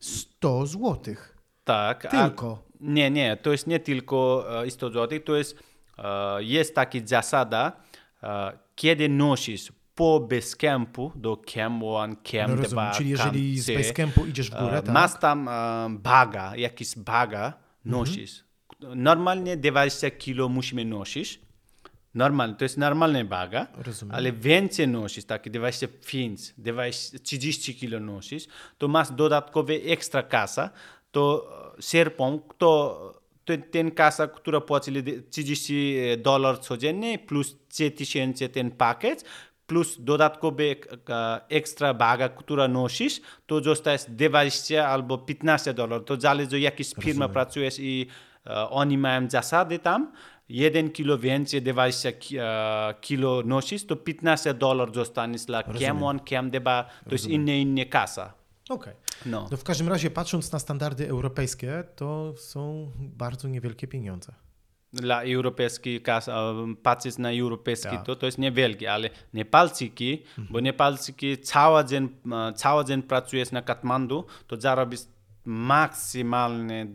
[0.00, 1.33] 100 złotych.
[1.64, 2.04] Tak.
[2.04, 2.62] a- Tylko.
[2.80, 5.58] Nie, nie, to jest nie tylko e, 100 złotych, to jest,
[5.98, 7.72] e, jest taka zasada,
[8.22, 13.62] e, kiedy nosisz po basecampu do Cam 1, Cam No 2, rozumiem, czyli jeżeli z
[13.64, 14.94] 3, basecampu idziesz w górę, e, tak?
[14.94, 15.52] masz tam e,
[15.90, 17.52] baga, jakiś baga
[17.84, 18.44] nosisz.
[18.80, 21.40] Normalnie 20 kilo musimy nosić.
[22.14, 24.14] Normalnie, to jest normalna baga, Rozumiem.
[24.14, 28.46] ale więcej nosisz, takie 25, 20, 30 kilo nosisz,
[28.78, 30.70] to masz dodatkowe ekstra kasa,
[31.14, 31.46] to
[31.78, 32.70] e, sierpą, to
[33.70, 39.24] ten, kasa, która płacili 30 dolarów codziennie, plus 3000 ten pakiet,
[39.66, 46.06] plus dodatkowe e, ekstra baga, która nosisz, to zostajesz 20 albo 15 dolarów.
[46.06, 48.06] To zależy jakiej firma pracujesz i
[48.46, 50.12] e, oni mają zasady tam.
[50.48, 56.20] 1 kilo więcej, 20 ki- e, kilo nosisz, to 15 dolarów zostaniesz dla Cam 1,
[56.28, 58.32] Cam 2, to jest inna, inna kasa.
[58.68, 58.94] Okej.
[59.26, 59.48] No.
[59.50, 64.34] No w każdym razie, patrząc na standardy europejskie, to są bardzo niewielkie pieniądze.
[64.92, 66.26] Dla europejskiej kas,
[66.82, 68.06] patrzeć na europejski, Tak.
[68.06, 72.08] to, to jest niewielkie, ale Nepalczyki, bo Nepalczyki cały dzień,
[72.56, 75.00] cały dzień pracujesz na Katmandu, to zarobisz
[75.44, 76.86] maksymalnie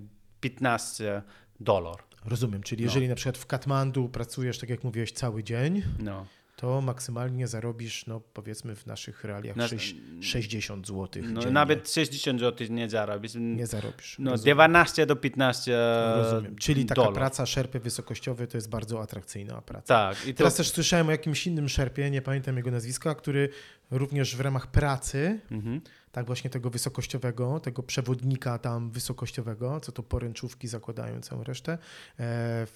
[0.42, 1.22] 15
[1.60, 2.08] dolarów.
[2.26, 6.26] Rozumiem, czyli jeżeli na przykład w Katmandu pracujesz, tak jak mówiłeś, cały dzień, No.
[6.60, 11.24] To maksymalnie zarobisz, no powiedzmy w naszych realiach, Na- sześć- 60 zł.
[11.26, 11.54] No, dziennie.
[11.54, 13.32] nawet 60 zł nie zarobisz.
[13.36, 14.16] nie zarobisz.
[14.20, 14.56] No, Rozumiem.
[14.56, 15.78] 12 do 15
[16.16, 16.56] Rozumiem.
[16.56, 17.18] Czyli taka dolarów.
[17.18, 19.86] praca szerpy wysokościowej to jest bardzo atrakcyjna praca.
[19.88, 20.28] Tak.
[20.28, 23.50] I to, Teraz też słyszałem o jakimś innym szerpie, nie pamiętam jego nazwiska, który
[23.92, 25.82] również w ramach pracy, mhm.
[26.12, 31.78] tak właśnie tego wysokościowego, tego przewodnika tam wysokościowego, co to poręczówki zakładają całą resztę,
[32.20, 32.68] e,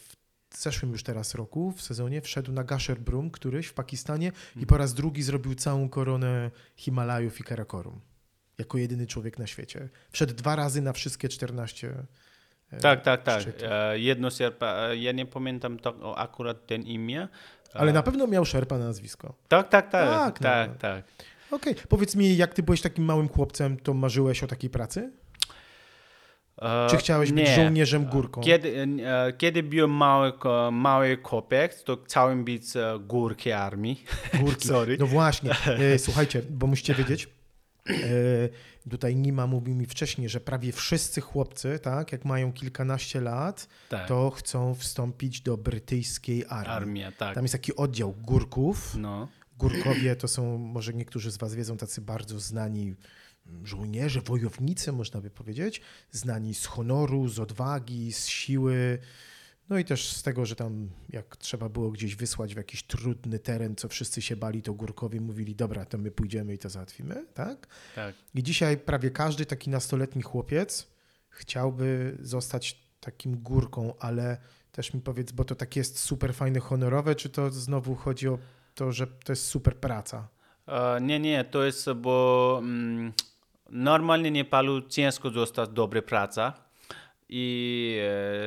[0.54, 4.66] w zeszłym już teraz roku, w sezonie, wszedł na Gasher Brum któryś w Pakistanie i
[4.66, 8.00] po raz drugi zrobił całą koronę Himalajów i Karakorum.
[8.58, 9.90] Jako jedyny człowiek na świecie.
[10.12, 11.94] Wszedł dwa razy na wszystkie 14
[12.72, 13.42] e, Tak, tak, tak.
[13.42, 13.68] szczytów.
[13.72, 17.28] E, jedno sierpa, e, ja nie pamiętam to, akurat ten imię.
[17.74, 19.34] Ale na pewno miał szerpa na nazwisko.
[19.48, 20.10] Tak, tak, tak.
[20.10, 20.76] Tak, Tak, no.
[20.76, 21.06] tak.
[21.06, 21.06] tak.
[21.52, 25.12] Okej, powiedz mi, jak ty byłeś takim małym chłopcem, to marzyłeś o takiej pracy?
[26.64, 27.56] E, Czy chciałeś być nie.
[27.56, 28.42] żołnierzem górką?
[28.42, 30.34] Kiedy, e, kiedy byłem mały,
[30.72, 34.04] mały chłopiec, to chciałem być e, górki armii.
[34.42, 34.68] Górki.
[34.68, 34.98] Sorry.
[35.00, 35.52] No właśnie,
[35.98, 37.30] słuchajcie, bo musicie wiedzieć,
[38.90, 44.08] tutaj Nima mówił mi wcześniej, że prawie wszyscy chłopcy, tak, jak mają kilkanaście lat, Tak.
[44.08, 46.72] to chcą wstąpić do brytyjskiej armii.
[46.76, 47.36] Armia, tak.
[47.36, 48.96] Tam jest taki oddział górków.
[48.98, 52.96] No, Górkowie to są, może niektórzy z Was wiedzą, tacy bardzo znani
[53.64, 55.82] żołnierze, wojownicy, można by powiedzieć,
[56.12, 59.00] znani z honoru, z odwagi, z siły.
[59.70, 63.40] No i też z tego, że tam jak trzeba było gdzieś wysłać w jakiś trudny
[63.40, 67.26] teren, co wszyscy się bali, to górkowie mówili, dobra, to my pójdziemy i to załatwimy,
[67.34, 67.68] tak?
[67.96, 68.16] tak.
[68.36, 70.88] I dzisiaj prawie każdy taki nastoletni chłopiec
[71.30, 74.38] chciałby zostać takim górką, ale
[74.72, 78.40] też mi powiedz, bo to tak jest super fajne, honorowe, czy to znowu chodzi o
[78.76, 80.28] to, że to jest super praca?
[80.68, 83.14] E, nie, nie, to jest, bo mm,
[83.74, 86.54] normalnie w Nepalu ciężko dostać dobra praca
[87.30, 87.98] i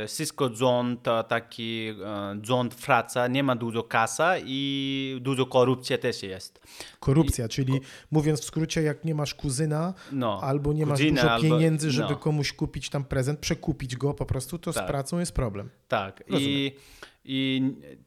[0.03, 5.99] e, wszystko rząd, e, taki e, rząd praca, nie ma dużo kasa i dużo korupcji
[5.99, 6.61] też jest.
[7.01, 11.33] Korupcja, czyli mówiąc w skrócie, jak nie masz kuzyna No, albo nie masz kuzyna dużo
[11.33, 12.17] albo- pieniędzy, żeby no.
[12.17, 14.87] komuś kupić tam prezent, przekupić go po prostu, to z Tak.
[14.87, 15.71] pracą jest problem.
[15.89, 16.25] Tak.
[16.29, 16.51] Rozumiem.
[16.51, 16.73] I,
[17.29, 17.63] I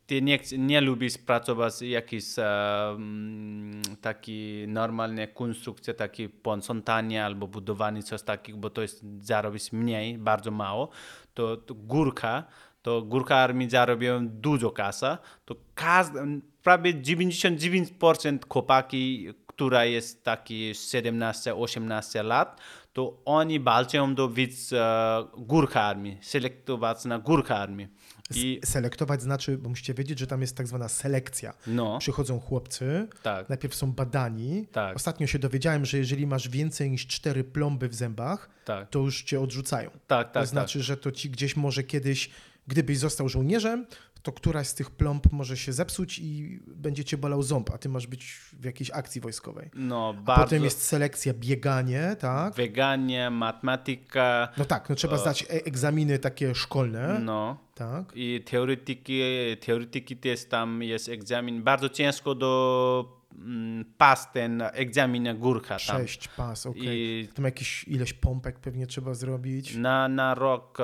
[0.06, 8.22] ty nie, nie lubisz pracować e, mm, taki normalne konstrukcje, takie posprzątanie albo budowanie coś
[8.22, 10.90] takiego, bo to jest zarobisz mniej, bardzo mało.
[11.34, 12.44] To, to górka,
[12.82, 16.20] to górka armii zarobią dużo kasa, to każdy,
[16.64, 22.62] prawie 99% chłopaki, która jest taki 17-18 lat,
[22.94, 27.88] to oni walczą do widz e, górka armii, selektować na górka armii.
[28.36, 31.54] I, Selektować znaczy, bo musicie wiedzieć, że tam jest tak zwana selekcja.
[31.68, 34.68] no, Przychodzą chłopcy, tak, najpierw są badani.
[34.72, 34.96] Tak.
[34.96, 39.24] Ostatnio się dowiedziałem, że jeżeli masz więcej niż cztery plomby w zębach, tak, to już
[39.24, 39.92] cię odrzucają.
[40.08, 42.30] tak, To tak, znaczy, że to ci gdzieś może kiedyś,
[42.68, 43.86] gdybyś został żołnierzem,
[44.24, 47.90] to któraś z tych plomb może się zepsuć i będzie cię bolał ząb, a ty
[47.90, 49.70] masz być w jakiejś akcji wojskowej.
[49.74, 52.54] no, A bardzo, potem jest selekcja bieganie, tak?
[52.56, 58.12] weganie, matematyka, No tak, no trzeba zdać e- egzaminy takie szkolne, no, tak?
[58.16, 59.22] i teoretyki,
[59.66, 65.80] teoretyki też tam jest egzamin, bardzo ciężko do mm, pas ten egzamin górka tam.
[65.80, 66.84] Sześć pas, okej.
[67.24, 69.76] I Tam jakieś ileś pompek pewnie trzeba zrobić.
[69.76, 70.78] na, na rok,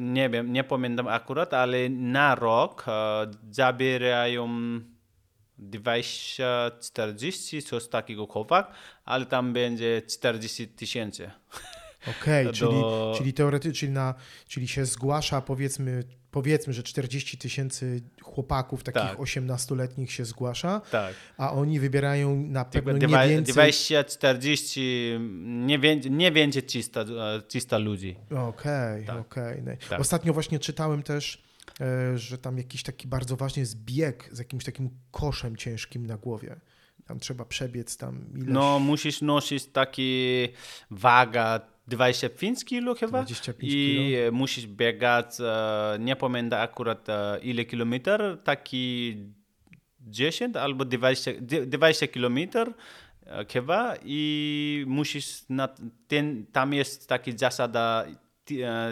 [0.00, 4.48] nie wiem, nie pamiętam akurat, ale na rok e, zabierają
[5.60, 8.72] 20-40, coś takiego chłopak,
[9.04, 11.30] ale tam będzie 40 tysięcy.
[12.20, 12.76] Okej, do- czyli,
[13.18, 14.14] czyli teoretycznie,
[14.48, 19.18] czyli się zgłasza powiedzmy, powiedzmy, że 40 tysięcy chłopaków takich Tak.
[19.18, 21.14] 18-letnich się zgłasza, Tak.
[21.36, 23.54] a oni wybierają na pewno nie więcej...
[23.54, 24.80] 20-40,
[25.44, 28.16] nie, wię- nie będzie 300, e, 300 ludzi.
[28.48, 29.16] Okej, Tak.
[29.16, 29.62] okej.
[29.62, 29.72] No.
[29.88, 30.00] Tak.
[30.00, 31.42] Ostatnio właśnie czytałem też,
[31.80, 36.16] e, że tam jakiś taki bardzo ważny jest bieg z jakimś takim koszem ciężkim na
[36.16, 36.56] głowie.
[37.06, 38.48] Tam trzeba przebiec tam ileś...
[38.48, 40.48] No, musisz nosić taki
[40.90, 43.22] waga 25 kilo chyba.
[43.22, 49.16] 25 i e, musisz biegać, e, nie pamiętam akurat e, ile kilometr, taki
[50.00, 52.72] 10 albo 20, dy- 20 kilometr
[53.52, 53.94] chyba.
[54.04, 55.68] I musisz, na
[56.08, 58.06] ten, tam jest taka zasada,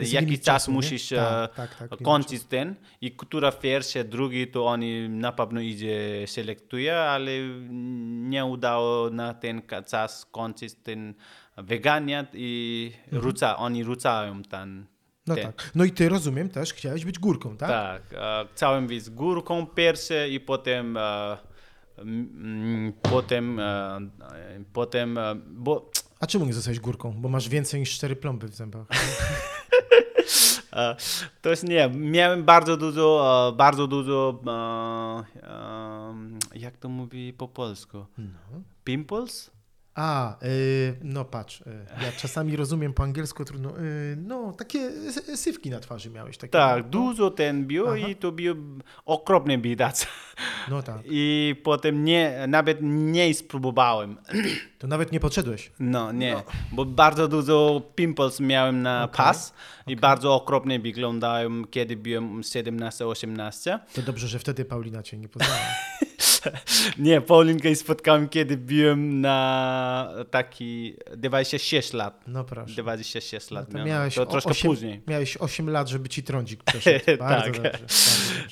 [0.01, 2.74] Jest jaki czas czasu, musisz Tak, tak, tak, kończyć ten.
[3.01, 7.30] I która pierwszy, drugi to oni na pewno idzie selektuje, ale
[8.11, 11.14] nie udało na ten czas kończyć ten
[11.57, 14.87] weganiat i rzuca, oni rzucają ten.
[15.27, 15.45] No ten.
[15.45, 15.71] tak.
[15.75, 17.69] No i ty rozumiem też, chciałeś być górką, tak?
[17.69, 21.37] Tak, e, chciałem być górką pierwszy i potem e,
[23.03, 23.99] potem e,
[24.73, 25.91] potem, bo
[26.21, 27.13] A czemu nie zostałeś górką?
[27.13, 28.87] Bo masz więcej niż cztery plomby w zębach.
[31.43, 34.43] To jest nie, miałem bardzo dużo, bardzo dużo,
[36.55, 38.07] jak to mówi po polsku?
[38.19, 38.63] No.
[38.85, 39.51] Pimples?
[40.03, 41.65] A, y, no patrz, y,
[42.05, 43.79] ja czasami rozumiem po angielsku trudno.
[43.79, 46.37] y, no, takie s- sywki na twarzy miałeś.
[46.39, 47.97] Takie, Tak, no, dużo ten Aha.
[47.97, 48.57] i to był
[49.05, 50.07] okropny widać.
[50.71, 50.99] No tak.
[51.11, 54.17] I potem nie, nawet nie spróbowałem.
[54.79, 55.73] To nawet nie podszedłeś.
[55.81, 56.37] No, nie,
[56.73, 59.53] bo bardzo dużo pimples miałem na Okej, pas
[59.87, 63.79] i bardzo okropnie wyglądają, kiedy byłem 17-18.
[63.95, 65.61] To dobrze, że wtedy Paulina cię nie poznała.
[66.99, 72.24] Nie, Paulinkę spotkałem, kiedy byłem na taki 26 lat.
[72.26, 72.74] No proszę.
[72.82, 73.66] 26 No lat.
[73.68, 73.88] to miałem.
[73.88, 75.01] miałeś, to troszkę osiem, później.
[75.09, 77.05] miałeś 8 lat, żeby ci trądzik przeszedł.
[77.18, 77.53] Bardzo Tak.
[77.55, 77.70] dobrze.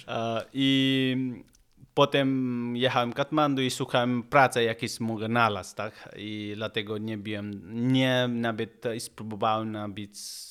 [0.07, 0.41] Bardzo.
[0.41, 1.45] E, I
[1.95, 6.09] potem jechałem Katmandu i szukałem pracy jakiejś mogę znaleźć, tak?
[6.16, 7.61] I dlatego nie byłem,
[7.93, 10.11] nie nawet spróbowałem na być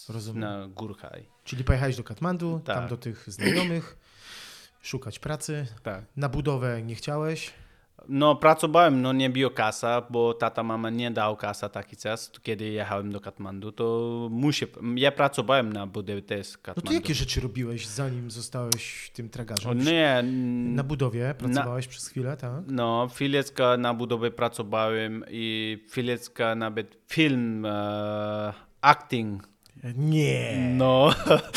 [0.09, 0.39] Rozumiem.
[0.39, 1.11] na górkach.
[1.43, 2.89] Czyli pojechałeś do Katmandu, tam Tak.
[2.89, 3.97] do tych znajomych,
[4.87, 5.65] szukać pracy.
[5.83, 6.03] Tak.
[6.17, 7.53] Na budowę nie chciałeś.
[8.09, 12.65] No, pracowałem, no nie było kasa, bo tata, mama nie dał kasa taki czas, kiedy
[12.65, 14.65] jechałem do Katmandu, to muszę,
[14.95, 16.87] ja pracowałem na budowie też No Katmandu.
[16.87, 19.79] to jakie rzeczy robiłeś, zanim zostałeś tym tragarzem?
[19.79, 20.23] Nie,
[20.75, 22.63] Na budowie pracowałeś przez chwilę, tak?
[22.67, 29.47] no, chwileczkę na budowie pracowałem i chwileczkę nawet film, e, acting,
[29.95, 30.57] Nie.
[30.77, 31.09] no,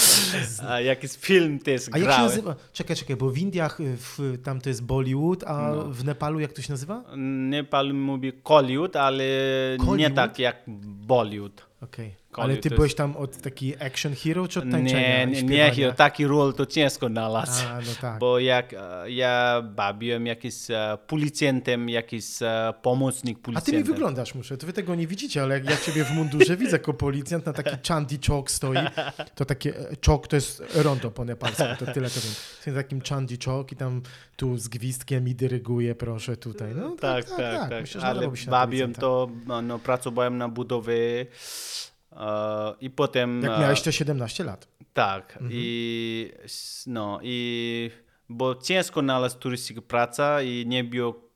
[0.68, 2.54] a jakiś film też A jak się nazywa?
[2.72, 5.84] Czekaj, czekaj, bo w Indiach y, w, tam to jest Bollywood, a No.
[5.84, 7.04] w Nepalu jak to się nazywa?
[7.16, 9.24] Nepal mówi Kollywood, ale
[9.78, 10.14] nie Kollywood?
[10.14, 10.56] tak jak
[11.06, 11.66] Bollywood.
[11.82, 12.14] Okej.
[12.32, 15.70] Ale ty to byłeś jest- tam od taki action hero, czy od tańczenia Nie, nie,
[15.76, 17.52] nie, taki ról to ciężko znaleźć.
[17.70, 18.18] A, no tak.
[18.18, 23.78] Bo jak e, ja bawiłem jakiś e, policjantem, jakiś e, pomocnik A ty policjanta.
[23.78, 24.56] mi wyglądasz, muszę.
[24.56, 27.52] To wy tego nie widzicie, ale jak ja ciebie w mundurze widzę jako policjant na
[27.52, 28.76] taki Chandi Chowk stoi,
[29.34, 29.74] to takie
[30.06, 32.32] Chowk to jest rondo po nepalsku, to tyle to wiem.
[32.66, 34.02] Jest takim Chandi Chowk i tam
[34.36, 36.74] tu z gwizdkiem i dyryguje, proszę tutaj.
[36.74, 37.36] No Tak, tak,
[37.70, 37.80] tak.
[37.80, 39.00] Myślę, że Ale nadałby się na bawiłem policjanta.
[39.00, 41.26] to, no, no, pracowałem na budowie
[42.80, 43.42] i potem...
[43.42, 44.68] Jak e, miałeś te 17 lat.
[44.92, 45.32] Tak.
[45.32, 45.50] Mhm.
[45.54, 46.32] I
[46.86, 47.90] no i
[48.28, 51.30] bo ciężko znaleźć turystyczną pracę i nie było,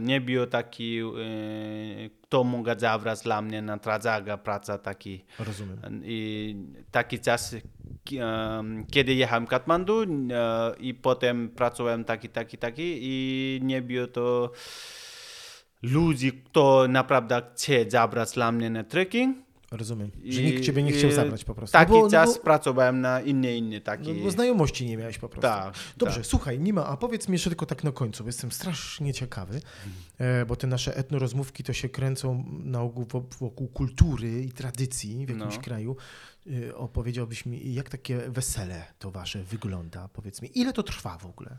[0.00, 1.04] nie było taki, e,
[2.22, 5.24] kto mógł zabrać dla mnie na trazaga praca taki.
[5.38, 5.78] Rozumiem.
[6.04, 6.56] I
[6.90, 7.56] taki czas,
[8.18, 10.06] em, kiedy jechałem Katmandu e,
[10.78, 14.52] i potem pracowałem taki, taki, taki i nie było to
[15.84, 19.36] ludzi, kto naprawdę chce zabrać dla mnie na trekking.
[19.70, 20.10] Rozumiem.
[20.28, 21.72] Że I- nikt ciebie nie chciał zabrać po prostu.
[21.72, 24.14] Taki no bo, czas no bo, pracowałem na inne, inne takie.
[24.14, 25.48] no bo znajomości nie miałeś po prostu.
[25.48, 25.74] Tak.
[25.96, 26.26] Dobrze, tak.
[26.26, 29.60] słuchaj, Nima, a powiedz mi jeszcze tylko tak na końcu, bo jestem strasznie ciekawy,
[30.18, 35.26] e, bo te nasze etnorozmówki to się kręcą na ogół wo- wokół kultury i tradycji
[35.26, 35.62] w jakimś No.
[35.62, 35.96] kraju.
[36.68, 40.08] E, Opowiedziałbyś mi, jak takie wesele to wasze wygląda?
[40.08, 41.56] Powiedz mi, ile to trwa w ogóle?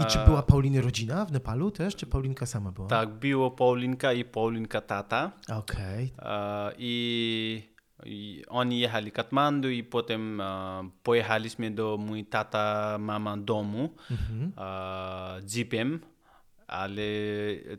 [0.00, 2.88] I czy była Pauliny rodzina w Nepalu też, czy Paulinka sama była?
[2.88, 5.32] Tak, było Paulinka i Paulinka tata.
[5.58, 7.62] Okej, E, I,
[8.04, 10.44] I oni jechali Katmandu i potem e,
[11.02, 14.52] pojechaliśmy do mój tata, mama domu Mhm.
[14.58, 16.00] e, jeepem,
[16.66, 17.02] ale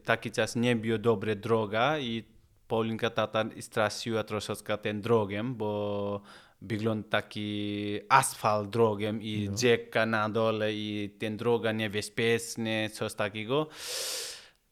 [0.03, 2.23] taki czas nie było dobre droga i
[2.67, 6.21] Paulinka tata straciła troszeczkę ten drogę, bo
[6.65, 9.53] Биглон таки асфал дрогем и да.
[9.53, 9.55] yeah.
[9.55, 13.69] джека надоле и тен дрога не веспесне со таки го.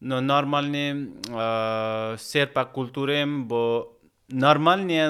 [0.01, 1.07] Но нормални
[2.17, 3.87] серпа културем бо
[4.29, 5.01] нормални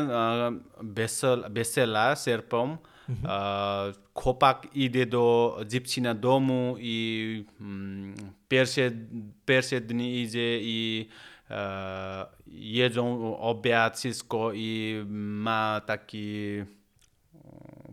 [0.84, 2.80] бесел бесела серпом
[4.14, 7.46] копак иде до джипчина дому и
[8.48, 8.94] перше
[9.46, 11.10] перше дни иде и
[12.47, 16.64] jedzą obiad, wszystko i ma taki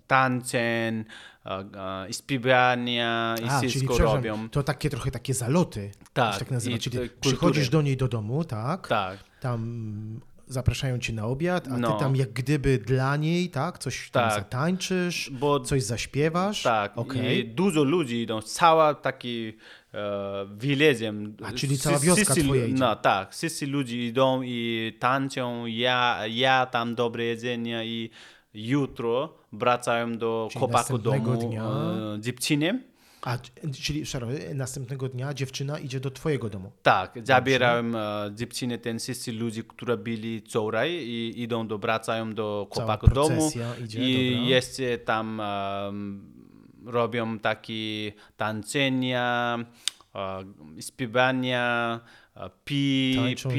[0.07, 1.05] tancen,
[1.47, 1.51] e,
[2.07, 4.49] e, śpiewania i A, czyli wszystko robią.
[4.49, 7.21] to takie trochę takie zaloty, Tak, tak, tak nazywa, i czyli kultury.
[7.21, 8.89] przychodzisz do niej do domu, tak?
[8.89, 9.19] Tak.
[9.41, 10.21] tam
[10.53, 11.93] zapraszają cię na obiad, a No.
[11.93, 13.79] ty tam jak gdyby dla niej, tak?
[13.79, 14.39] Coś tam Tak.
[14.39, 16.63] zatańczysz, Bo coś zaśpiewasz.
[16.63, 17.39] tak, Okej.
[17.39, 19.53] i dużo ludzi idą, cała taki
[19.95, 21.37] e, villagem.
[21.45, 22.75] A, czyli cała wioska wszyscy twoja idzie.
[22.79, 28.11] No tak, wszyscy ludzie idą i tańczą, ja, ja tam dobre jedzenie i
[28.55, 31.65] jutro wracają do Czyli chłopaku domu dnia?
[31.65, 32.19] e.
[33.23, 33.39] A,
[33.83, 36.73] czyli Szaro, następnego dnia dziewczyna idzie do twojego domu.
[36.83, 42.67] Tak, zabierałem e, dziewczyny, ten wszyscy ludzie, którzy byli wczoraj i idą do, wracają do
[42.75, 43.51] Cała chłopaku domu
[43.85, 44.49] idzie, i dobra.
[44.49, 46.33] jeszcze tam em,
[46.87, 49.59] robią takie tańczenia,
[50.15, 50.45] e,
[50.83, 52.01] śpiewania,
[52.37, 53.51] e, pi, Tańczą,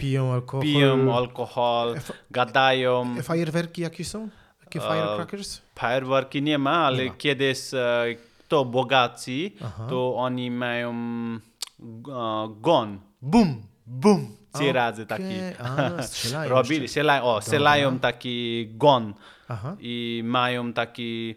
[0.00, 0.62] piją alkohol.
[0.62, 3.14] piją alkohol, F- gadają.
[3.18, 4.28] E, Fajerwerki jakieś są?
[4.64, 5.60] Takie firecrackers?
[5.74, 7.16] Fajerwerki nie ma, ale Nie ma.
[7.16, 8.04] kiedyś e,
[8.48, 9.86] kto bogaci, Aha.
[9.88, 15.36] to oni mają e, gon, bum, bum, trzy razy taki.
[15.60, 19.14] A, strzelają Robili, strzelają, o, strzelają taki gon
[19.48, 19.76] Aha.
[19.80, 21.34] i mają taki,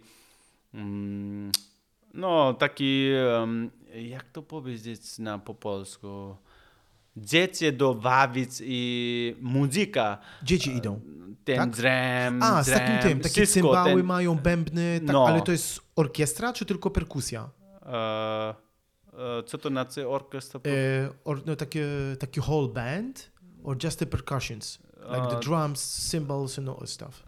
[0.73, 1.51] mm,
[2.13, 3.07] no taki,
[3.43, 6.35] em, jak to powiedzieć na po polsku,
[7.17, 10.99] dzieci do bawić i muzyka, Dzieci idą.
[11.43, 11.69] Ten Tak?
[11.69, 15.27] drum, A, z takim drum, tym, takie wszystko, cymbały ten- mają, bębny, tak, No.
[15.27, 17.49] ale to jest orkiestra, czy tylko perkusja?
[17.85, 18.49] E,
[19.39, 20.59] e, co to znaczy orkiestra?
[20.67, 21.85] E, or, no, takie,
[22.19, 23.31] taki whole band,
[23.63, 24.79] or just the percussions?
[25.15, 27.23] Like the Uh, drums, cymbals and all that stuff.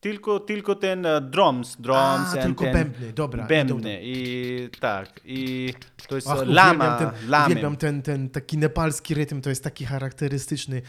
[0.00, 3.46] Tylko, tylko ten e, drums, drums A, tylko ten bębny, dobra.
[3.46, 5.72] bębny i tak, i
[6.08, 7.46] to jest Ach, e, uwielbiam lama, ten, lamy.
[7.52, 10.82] uwielbiam ten, ten taki nepalski rytm, to jest taki charakterystyczny.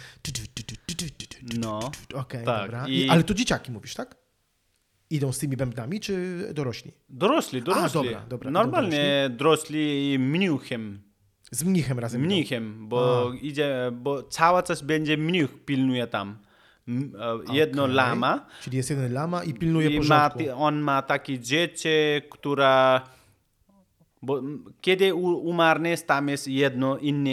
[1.60, 2.88] No, Okej, tak, dobra.
[2.88, 4.16] i- ale to dzieciaki mówisz, tak?
[5.10, 6.92] Idą z tymi bębnami, czy dorośli?
[7.10, 7.94] dorośli, dorośli.
[7.94, 11.02] dobra, dobra, Normalnie dorośli i mniuchem.
[11.52, 12.22] Z mnichem razem.
[12.22, 16.38] mnichem, bo idzie, bo cały czas będzie mnich pilnuje tam.
[17.50, 17.96] E, Jedno Okej.
[17.96, 20.64] lama Czyli jest jeden lama i pilnuje i ma, porządku.
[20.64, 23.02] on ma takie dziecię, która
[24.22, 24.42] bo
[24.82, 27.32] kiedy u- umarniesz, tam jest jedno inny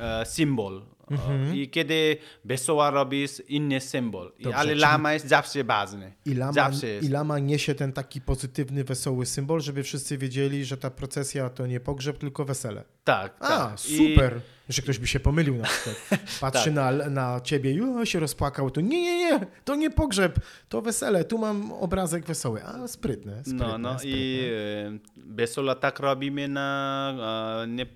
[0.00, 0.82] e, symbol.
[1.10, 4.32] E, I kiedy wesoła robisz, inny symbol.
[4.38, 6.12] I, Dobrze, ale lama jest zawsze ważny.
[6.24, 7.08] I lama, zawsze jest.
[7.08, 11.66] I lama niesie ten taki pozytywny, wesoły symbol, żeby wszyscy wiedzieli, że ta procesja to
[11.66, 12.84] nie pogrzeb, tylko wesele.
[13.04, 13.80] Tak, A, tak.
[13.80, 14.40] super.
[14.68, 16.20] Że ktoś by się pomylił na przykład.
[16.40, 16.74] Patrzy Tak.
[16.74, 18.70] na, na ciebie i o, się rozpłakał.
[18.70, 21.24] To nie, nie, nie, to nie pogrzeb, to wesele.
[21.24, 22.64] Tu mam obrazek wesoły.
[22.64, 23.66] A, sprytne, sprytne.
[23.66, 24.18] No, no sprytne.
[24.18, 27.86] i e, wesoła tak robimy na e, nie,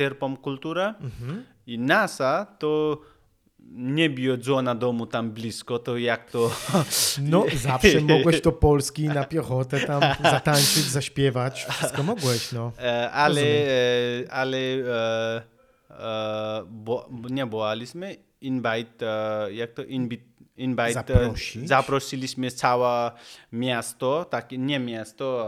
[0.00, 0.94] e, kulturę.
[1.00, 1.44] Mhm.
[1.66, 3.00] I NASA to
[3.70, 6.50] nie biodzona domu tam blisko, to jak to...
[7.22, 11.66] No, zawsze mogłeś do Polski na piechotę tam zatańczyć, zaśpiewać.
[11.70, 12.72] Wszystko mogłeś, no.
[12.78, 13.68] E, ale Rozumiem.
[14.28, 15.42] e, ale e,
[15.90, 19.06] e, bo, nie wołaliśmy, invite,
[19.46, 20.24] e, jak to invite,
[20.56, 21.68] invite e, Zaprosić.
[21.68, 23.10] zaprosiliśmy całe
[23.52, 25.46] miasto, takie nie miasto,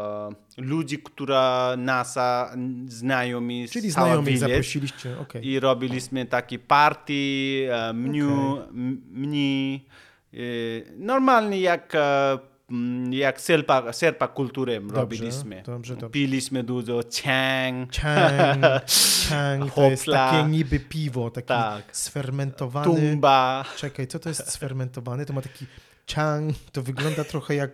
[0.58, 2.54] e, ludzi, która NASA
[2.86, 3.90] znajomi, Czyli
[4.34, 4.38] village.
[4.54, 5.46] zaprosiliście, okej.
[5.46, 7.12] I robiliśmy taki party,
[7.70, 8.56] e, menu,
[10.34, 10.36] e,
[10.96, 11.92] normalnie jak,
[13.10, 15.62] jak serpa, serpa kulturę robiliśmy.
[15.66, 16.10] dobrze, dobrze.
[16.10, 18.64] Piliśmy dużo ciang, Chang,
[19.28, 21.84] chang, to jest takie niby piwo, taki Tak.
[21.96, 22.86] sfermentowany.
[22.86, 23.64] tumba.
[23.76, 25.26] Czekaj, co to jest sfermentowany?
[25.26, 25.66] To ma taki
[26.14, 27.70] chang, to wygląda trochę jak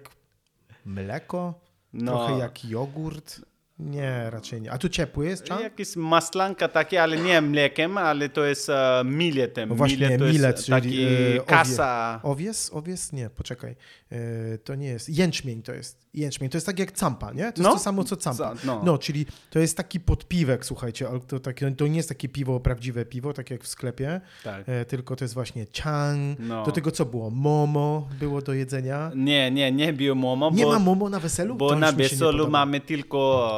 [0.84, 1.54] mleko,
[1.92, 2.12] No.
[2.26, 3.40] trochę jak jogurt.
[3.78, 4.72] Nie, raczej nie.
[4.72, 5.60] A tu ciepły jest chang?
[5.62, 8.74] Jakieś maslanka takie, ale nie mlekiem, ale to jest uh,
[9.04, 9.68] miletem.
[9.68, 10.20] No właśnie, Milet
[10.54, 11.40] jest czyli, taki e, owie.
[11.46, 12.20] kasa.
[12.22, 12.70] Owies?
[12.72, 13.12] Owies?
[13.12, 13.76] Nie, poczekaj.
[14.12, 15.08] E, to nie jest.
[15.08, 16.06] Jęczmień to jest.
[16.14, 17.52] Jęczmień to jest tak jak campa, nie?
[17.52, 17.68] To No.
[17.68, 18.54] jest to samo co campa.
[18.64, 18.82] No.
[18.84, 22.60] No, czyli to jest taki podpiwek, słuchajcie, ale to, takie, to nie jest takie piwo,
[22.60, 24.68] prawdziwe piwo, tak jak w sklepie, Tak.
[24.68, 26.38] e, tylko to jest właśnie chang.
[26.38, 26.64] No.
[26.64, 27.30] Do tego co było?
[27.30, 29.10] Momo było do jedzenia.
[29.16, 31.54] Nie, nie, nie bio momo, Nie bo, ma momo na weselu?
[31.56, 33.50] bo To na weselu mamy tylko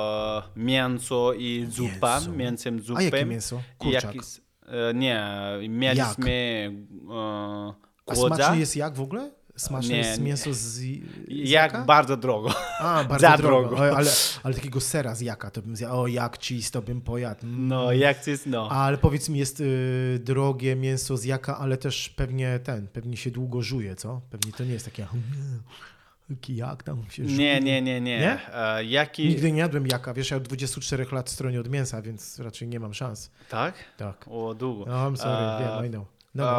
[0.56, 2.32] e, mięso i zupa, Mięso.
[2.32, 2.96] mięsem zupem.
[2.96, 3.62] A jakie mięso?
[3.78, 4.04] Kurczak.
[4.14, 5.24] jakiś, e, nie,
[5.68, 6.70] mieliśmy
[7.10, 7.72] e,
[8.06, 9.30] A smaczny jest jak w ogóle?
[9.62, 10.82] Smaczne Nie, mięso z, z
[11.28, 11.84] Jak jaka?
[11.84, 12.50] bardzo drogo.
[12.80, 13.68] A, bardzo za drogo.
[13.68, 13.76] drogo.
[13.76, 14.10] O, ale,
[14.42, 15.94] ale takiego sera z jaka to bym zjadł.
[15.94, 17.46] O, jak cheese to bym pojadł.
[17.46, 17.68] Mm.
[17.68, 18.68] No, jak jest, no.
[18.70, 23.30] Ale powiedz mi, jest y, drogie mięso z jaka, ale też pewnie ten, pewnie się
[23.30, 24.20] długo żuje, co?
[24.30, 25.06] Pewnie to nie jest takie
[26.48, 27.38] jak tam się żuje.
[27.38, 28.18] Nie, nie, nie, nie.
[28.18, 28.40] Nie?
[28.54, 29.28] E, jaki...
[29.28, 32.80] Nigdy nie jadłem jaka, wiesz, ja od 24 lat stronię od mięsa, więc raczej nie
[32.80, 33.30] mam szans.
[33.48, 33.74] Tak?
[33.96, 34.24] Tak.
[34.30, 34.84] O, długo.
[34.86, 36.06] No, I'm sorry, E, wiem, I know.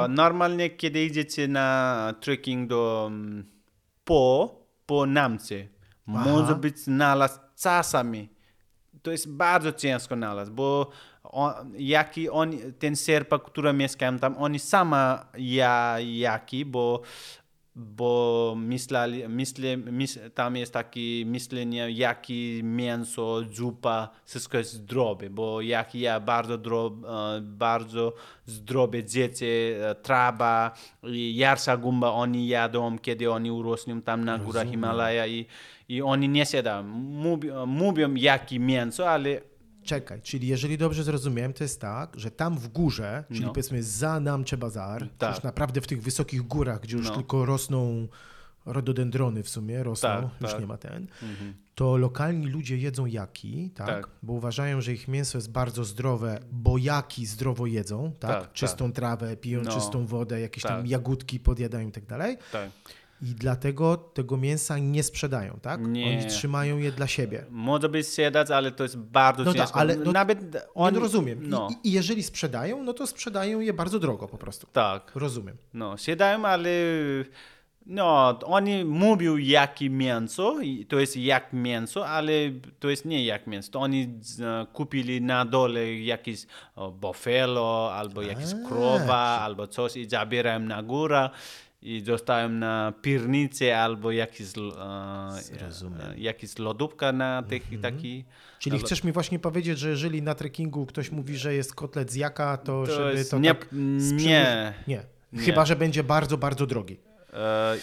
[0.09, 3.45] Normalnie, kiedy idziecie na trekking do mm,
[4.03, 4.55] po,
[4.85, 5.55] po namce,
[6.07, 6.23] Aha.
[6.29, 8.29] może być znalazł czasami.
[9.01, 10.89] To jest bardzo ciężko znaleźć, bo
[11.23, 17.01] on, jaki on, ten serpa, która mieszkają tam, oni sama ja, jaki, bo
[17.75, 25.61] bo myśleli, myślę, myśl, tam jest takie myślenie, jakie mięso, zupa, wszystko jest zdrowe, bo
[25.61, 26.91] jak ja bardzo, dro,
[27.37, 28.13] e, bardzo
[28.45, 30.71] zdrowe dzieci, e, trawa
[31.03, 35.45] i jarsa gumba oni jadą, kiedy oni urosną tam na górach Himalaja i,
[35.89, 36.83] i oni nie siadają.
[36.83, 39.41] Mówią, mówią jakie mięso, ale
[39.83, 43.47] Czekaj, czyli jeżeli dobrze zrozumiałem, to jest tak, że tam w górze, czyli No.
[43.49, 45.35] powiedzmy za Namche Bazar, Tak.
[45.35, 47.15] już naprawdę w tych wysokich górach, gdzie już No.
[47.15, 48.07] tylko rosną
[48.65, 50.59] rododendrony w sumie, rosną, Tak, już tak.
[50.61, 51.07] nie ma ten,
[51.75, 53.87] to lokalni ludzie jedzą jaki, tak?
[53.87, 54.09] Tak.
[54.23, 58.41] Bo uważają, że ich mięso jest bardzo zdrowe, bo jaki zdrowo jedzą, tak?
[58.41, 59.71] Tak, Czystą trawę, piją No.
[59.71, 60.89] czystą wodę, jakieś tam Tak.
[60.89, 62.37] jagódki podjadają i tak dalej.
[62.51, 62.69] tak.
[63.23, 65.81] I dlatego tego mięsa nie sprzedają, tak?
[65.81, 66.05] Nie.
[66.05, 67.45] Oni trzymają je dla siebie.
[67.49, 69.79] Może być siadać, ale to jest bardzo No tak, ciężko.
[69.79, 70.39] ale no- Nawet
[70.75, 71.39] no, rozumiem.
[71.49, 74.67] No, I, I jeżeli sprzedają, no to sprzedają je bardzo drogo po prostu.
[74.73, 75.11] tak.
[75.15, 75.57] Rozumiem.
[75.73, 76.69] No, siadają, ale
[77.85, 82.31] no, oni mówią jakie mięso, i to jest jak mięso, ale
[82.79, 83.71] to jest nie jak mięso.
[83.71, 86.45] To oni e, kupili na dole jakieś
[87.01, 91.29] buffalo, albo jakieś krowa, albo coś i zabierają na górę
[91.83, 94.61] i dostają na piernicę albo jakieś, e,
[96.11, 98.25] e, jakieś lodówka na tych taki.
[98.59, 102.15] Czyli chcesz mi właśnie powiedzieć, że jeżeli na trekkingu ktoś mówi, że jest kotlet z
[102.15, 104.73] jaka, to, To żeby jest to nie, tak nie.
[104.87, 105.03] nie.
[105.33, 105.41] Nie.
[105.41, 106.99] Chyba, że będzie bardzo, bardzo drogi.
[107.33, 107.75] E,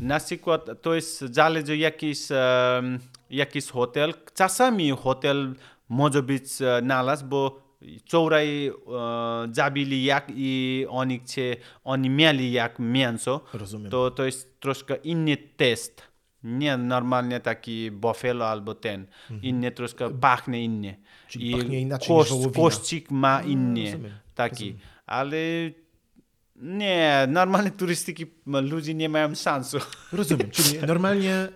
[0.00, 2.98] Na przykład to jest zależy jakiś, em,
[3.30, 4.14] jakiś hotel.
[4.34, 5.54] Czasami hotel
[5.88, 7.63] może być e, znalazł, bo
[8.00, 8.72] wczoraj e,
[9.52, 11.40] zabili jak i oni, chce,
[11.84, 13.40] oni mieli jak mięso.
[13.52, 13.90] Rozumiem.
[13.90, 16.02] To, to jest troszkę inny test.
[16.42, 19.06] Nie normalnie taki buffalo albo ten.
[19.42, 20.64] Inny troszkę pachnie.
[20.64, 20.96] Mhm.
[21.28, 22.64] Czyli pachnie inaczej niż wołowina.
[22.64, 23.84] Kościk ma inny.
[23.84, 24.76] rozumiem, taki.
[25.06, 25.36] Ale
[26.56, 29.78] nie, normalnie turystyki ludzie nie mają szansu.
[30.12, 31.48] Rozumiem, czyli normalnie,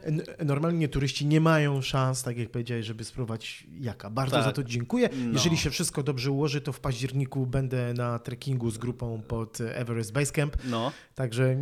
[0.44, 4.10] normalnie turyści nie mają szans, tak jak powiedziałeś, żeby spróbować jaka.
[4.10, 4.44] Bardzo Tak.
[4.44, 5.08] za to dziękuję.
[5.16, 5.32] No.
[5.32, 10.12] Jeżeli się wszystko dobrze ułoży, to w październiku będę na trekkingu z grupą pod Everest
[10.12, 10.92] Base Camp, No.
[11.14, 11.56] także...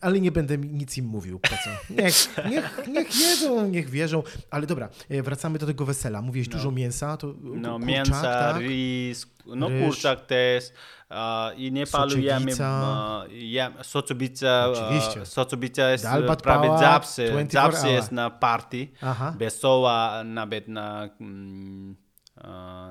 [0.00, 1.94] Ale nie będę nic im mówił, po co?
[2.02, 2.14] Niech,
[2.50, 4.22] niech, niech jedzą, niech wierzą.
[4.50, 6.22] Ale dobra, e, wracamy do tego wesela.
[6.22, 8.62] Mówiłeś dużo mięsa, to No, kurczak, mięsa, tak?
[8.62, 9.84] ris, no Ryż.
[9.84, 10.64] kurczak też.
[11.08, 12.66] A, I Nepalu jemy Soczewica.
[12.66, 14.68] a, jem, socobica.
[14.70, 15.20] Oczywiście.
[15.20, 18.88] a, Socobica jest Dal bat prawie pała, zawsze, 24 zawsze jest na party.
[19.02, 19.34] Aha.
[19.38, 21.08] Wesoła, nawet na...
[21.20, 21.96] Mm,
[22.36, 22.88] a,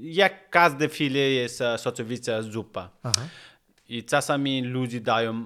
[0.00, 2.90] jak każde chwilę jest a, socowica zupa.
[3.02, 3.22] Aha.
[3.88, 5.44] I czasami ludzie dają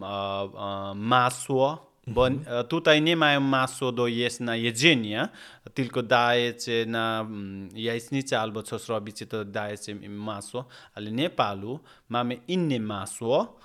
[0.95, 5.29] masło, bo a, tutaj nie mają masło do jeść na jedzenie,
[5.75, 10.65] tylko dajecie na mm, jajecznicę albo coś robicie, to dajecie im masło.
[10.95, 13.57] Ale w Nepalu mamy inne masło,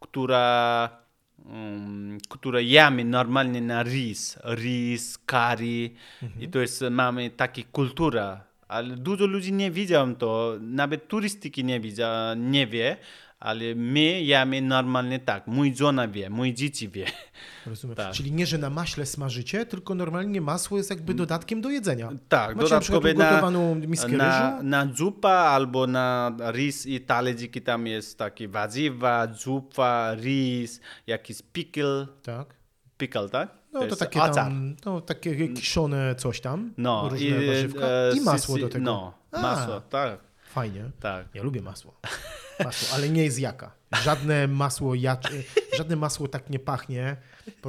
[0.00, 0.88] która,
[1.44, 5.90] um, które jemy normalnie na ris, ris, curry
[6.40, 8.44] i to jest, mamy takie kultura.
[8.68, 12.04] Ale dużo ludzi nie widzą to, nawet turystyki nie widzą,
[12.36, 12.96] nie wie,
[13.38, 15.46] ale my jemy normalnie tak.
[15.46, 17.06] Mój żona wie, mój dzieci wie.
[17.66, 17.96] Rozumiem.
[17.96, 18.12] Tak.
[18.12, 22.10] Czyli nie, że na maśle smażycie, tylko normalnie masło jest jakby dodatkiem do jedzenia.
[22.28, 23.74] Tak, Macie na przykład dodatkowe na,
[24.18, 24.62] na, ryżu?
[24.62, 32.06] na zupa albo na ris i talerzyki tam jest takie warzywa, zupa, ris, jakiś pickle,
[32.22, 32.54] Tak.
[32.98, 33.48] pickle, tak?
[33.72, 34.34] No to, takie acar.
[34.34, 38.84] tam, no takie kiszone coś tam, No, różne i, warzywka e, i masło do tego.
[38.84, 39.42] No, A.
[39.42, 40.20] masło, tak,
[40.52, 40.90] Fajnie.
[41.00, 41.26] tak.
[41.34, 42.00] Ja lubię masło.
[42.64, 43.74] Masło, ale nie jest jaka.
[44.02, 45.22] Żadne masło, jac...
[45.76, 47.16] żadne masło tak nie pachnie.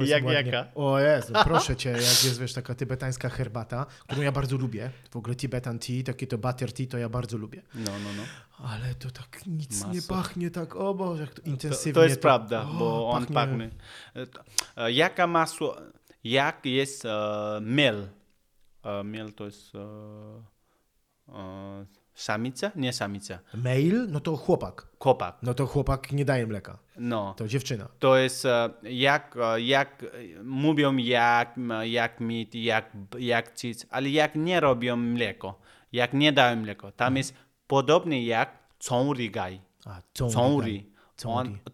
[0.06, 0.32] Jak ładnie.
[0.52, 0.66] jaka?
[0.74, 4.90] O Jezu, proszę cię, jak jest wiesz, taka tybetańska herbata, którą ja bardzo lubię.
[5.10, 7.62] W ogóle Tibetan tea, takie to butter tea, to ja bardzo lubię.
[7.74, 8.22] No, no, no.
[8.68, 11.92] Ale to tak nic nie pachnie tak, o Boże, jak to To, intensywnie.
[11.92, 13.70] to jest prawda, o, bo on pachnie.
[14.14, 14.40] E, to-
[14.76, 15.76] e, Jaka masło,
[16.24, 17.08] jak jest e,
[17.62, 18.08] miel?
[18.84, 19.78] E, miel to jest e,
[22.20, 22.70] samica?
[22.76, 24.86] Nie samica, Mail, no to chłopak.
[24.98, 25.38] chłopak.
[25.42, 26.78] No to chłopak nie daje mleka.
[26.96, 27.34] No.
[27.36, 27.88] To dziewczyna.
[27.98, 34.10] To jest e, jak, e, jak e, mówią jak, jak mit, jak, jak cheese, ale
[34.10, 35.60] jak nie robią mleko,
[35.92, 36.92] jak nie dają mleko.
[36.92, 37.34] Tam jest
[37.66, 39.60] podobnie jak cąri gaj.
[39.86, 40.86] A, cąri.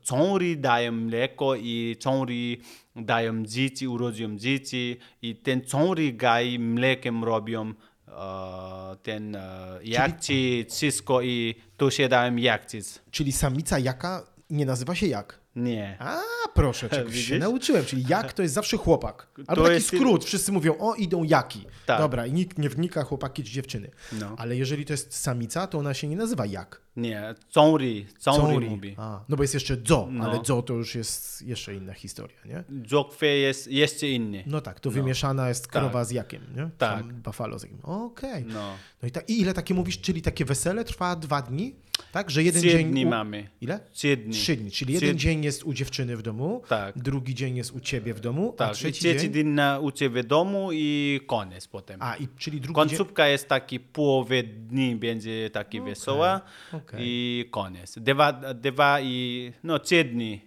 [0.03, 2.61] Cąri dają mleko i cąri
[2.97, 7.75] dają dzieci, urodzą dzieci i ten cąri gaj mlekiem robią
[8.15, 12.81] e, ten e, jakci, wszystko i to się dają jakci.
[13.11, 15.44] Czyli samica jaka nie nazywa się jak.
[15.57, 15.97] Nie.
[16.01, 16.21] A,
[16.55, 17.85] proszę, czegoś się nauczyłem.
[17.85, 19.27] Czyli jak to jest zawsze chłopak.
[19.47, 20.25] Albo To taki jest- skrót.
[20.25, 21.67] Wszyscy mówią, o, idą jaki.
[21.87, 21.99] Tak.
[21.99, 23.91] Dobra, i nikt nie wnika, chłopaki czy dziewczyny.
[24.13, 24.35] No.
[24.39, 26.81] Ale jeżeli to jest samica, to ona się nie nazywa jak.
[26.97, 28.95] Nie, cąri, cąri mówi.
[28.99, 30.25] A, no bo jest jeszcze dzo, No.
[30.25, 32.65] ale dzo to już jest jeszcze inna historia, nie?
[32.87, 34.45] Dzokwe jest jeszcze inny.
[34.47, 36.71] No tak, to wymieszana jest krowa z jakiem, nie?
[36.79, 36.99] Tak.
[36.99, 37.81] Tam Buffalo z jakiem.
[37.83, 38.45] Okej.
[38.49, 38.75] No.
[39.03, 41.75] No i, ta, i ile takie mówisz, czyli takie wesele trwa dwa dni?
[42.13, 42.91] Tak, że jeden Trzy dzień...
[42.91, 43.09] dni u...
[43.09, 43.49] mamy.
[43.61, 43.81] Ile?
[43.93, 44.33] Trzy dni.
[44.33, 46.99] Trzy dni, czyli Trzy- jeden dzień jest u dziewczyny w domu, Tak.
[46.99, 49.33] drugi dzień jest u ciebie w domu, a Tak, i trzeci trzeci dzień...
[49.33, 52.03] dzień na, u ciebie w domu i koniec potem.
[52.03, 52.89] A, i czyli drugi dzień...
[52.89, 56.41] Końcówka jest taki połowy dni będzie taki wesoła
[56.73, 57.01] okej.
[57.03, 57.99] i koniec.
[57.99, 60.41] Dwa, dwa i, no trzy dni.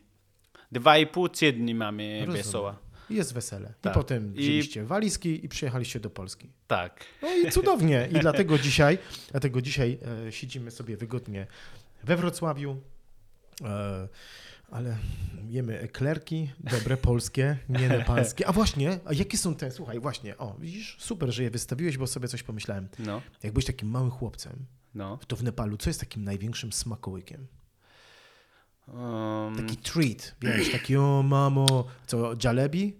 [0.71, 2.37] Dwa i pół, trzy dni mamy Rozumiem.
[2.43, 2.79] wesoła.
[3.09, 3.69] I Jest wesele.
[3.69, 3.93] I Tak.
[3.93, 6.49] potem I- wzięliście walizki i przyjechaliście do Polski.
[6.67, 7.05] Tak.
[7.21, 8.09] No i cudownie.
[8.11, 8.97] I dlatego dzisiaj,
[9.31, 9.97] dlatego dzisiaj
[10.27, 11.47] e, siedzimy sobie wygodnie
[12.03, 12.81] we Wrocławiu.
[13.63, 14.07] E,
[14.71, 14.97] ale
[15.47, 18.47] jemy eklerki, dobre polskie, nie nepalskie.
[18.47, 19.71] A właśnie, a jakie są te?
[19.71, 22.87] Słuchaj, właśnie, o, widzisz, super, że je wystawiłeś, bo sobie coś pomyślałem.
[22.99, 25.19] No, Jak byłeś takim małym chłopcem, no.
[25.27, 27.47] to w Nepalu, co jest takim największym smakołykiem?
[28.93, 32.93] Um, Taki treat, wiesz, taki o mamo, co, jalebi?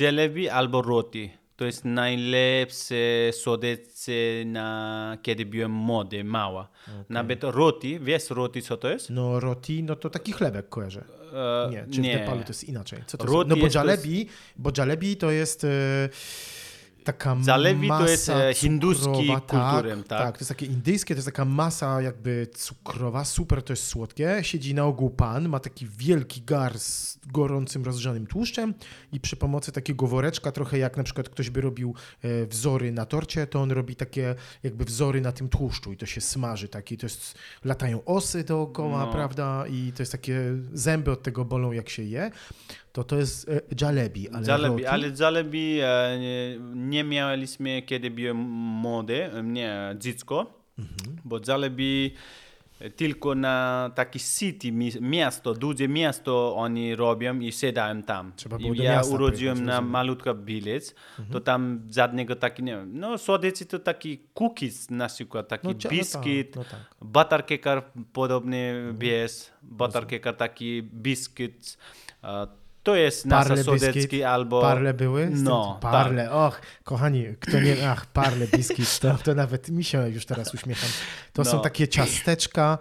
[0.00, 1.30] Jalebi albo roti.
[1.56, 2.96] To jest najlepsze
[3.32, 4.12] słodycze
[4.46, 6.68] na kiedy byłem młody, mała.
[7.08, 9.10] Nawet roti, wiesz roti co to jest?
[9.10, 11.04] No roti, no to taki chlebek kojarzę.
[11.32, 13.02] E, Nie, czy w Nepalu to jest inaczej?
[13.06, 13.48] Co to Roti jest?
[13.48, 15.68] No bo jest jalebi, bo jalebi to jest e,
[17.04, 20.18] taka Jalebi to masa jest, e, hinduski cukrowa, kulturem, tak?
[20.18, 24.38] Tak, to jest takie indyjskie, to jest taka masa jakby cukrowa, super to jest słodkie.
[24.42, 28.74] Siedzi na ogół pan, ma taki wielki gar z gorącym, rozgrzanym tłuszczem
[29.12, 33.06] i przy pomocy takiego woreczka, trochę jak na przykład ktoś by robił e, wzory na
[33.06, 36.96] torcie, to on robi takie jakby wzory na tym tłuszczu i to się smaży taki,
[36.96, 37.34] to jest,
[37.64, 39.12] latają osy dookoła, No.
[39.12, 40.40] prawda, i to jest takie,
[40.72, 42.30] zęby od tego bolą jak się je.
[42.92, 44.86] To to jest e, jalebi, ale Jalebi, roti?
[44.86, 46.18] ale jalebi e,
[46.74, 48.36] nie, mieliśmy, kiedy byłem
[48.82, 51.16] młody, e, nie, dziecko, Mhm.
[51.24, 52.14] bo jalebi
[52.96, 58.32] tylko na taki city, mi- miasto, duże miasto oni robią i siadają tam.
[58.36, 59.72] Trzeba było do ja urodziłem na.
[59.72, 59.90] Mhm.
[59.90, 60.86] malutko village,
[61.32, 62.98] to tam żadnego taki nie wiem.
[62.98, 66.80] No słodyczy to taki cookies na przykład, taki No, cia- no biskit, tak, no tak.
[67.08, 67.82] butter cake
[68.12, 68.92] podobny
[69.62, 71.78] butter cake taki biskit.
[72.24, 72.46] e,
[72.82, 74.60] To jest Parle biskit, albo...
[74.60, 75.28] Parle były?
[75.28, 80.08] Tym- No, Parle, och, kochani, kto nie, ach, parle biskit, to, to nawet mi się
[80.08, 80.90] już teraz uśmiecham.
[81.32, 81.62] To są No.
[81.62, 82.78] takie ciasteczka,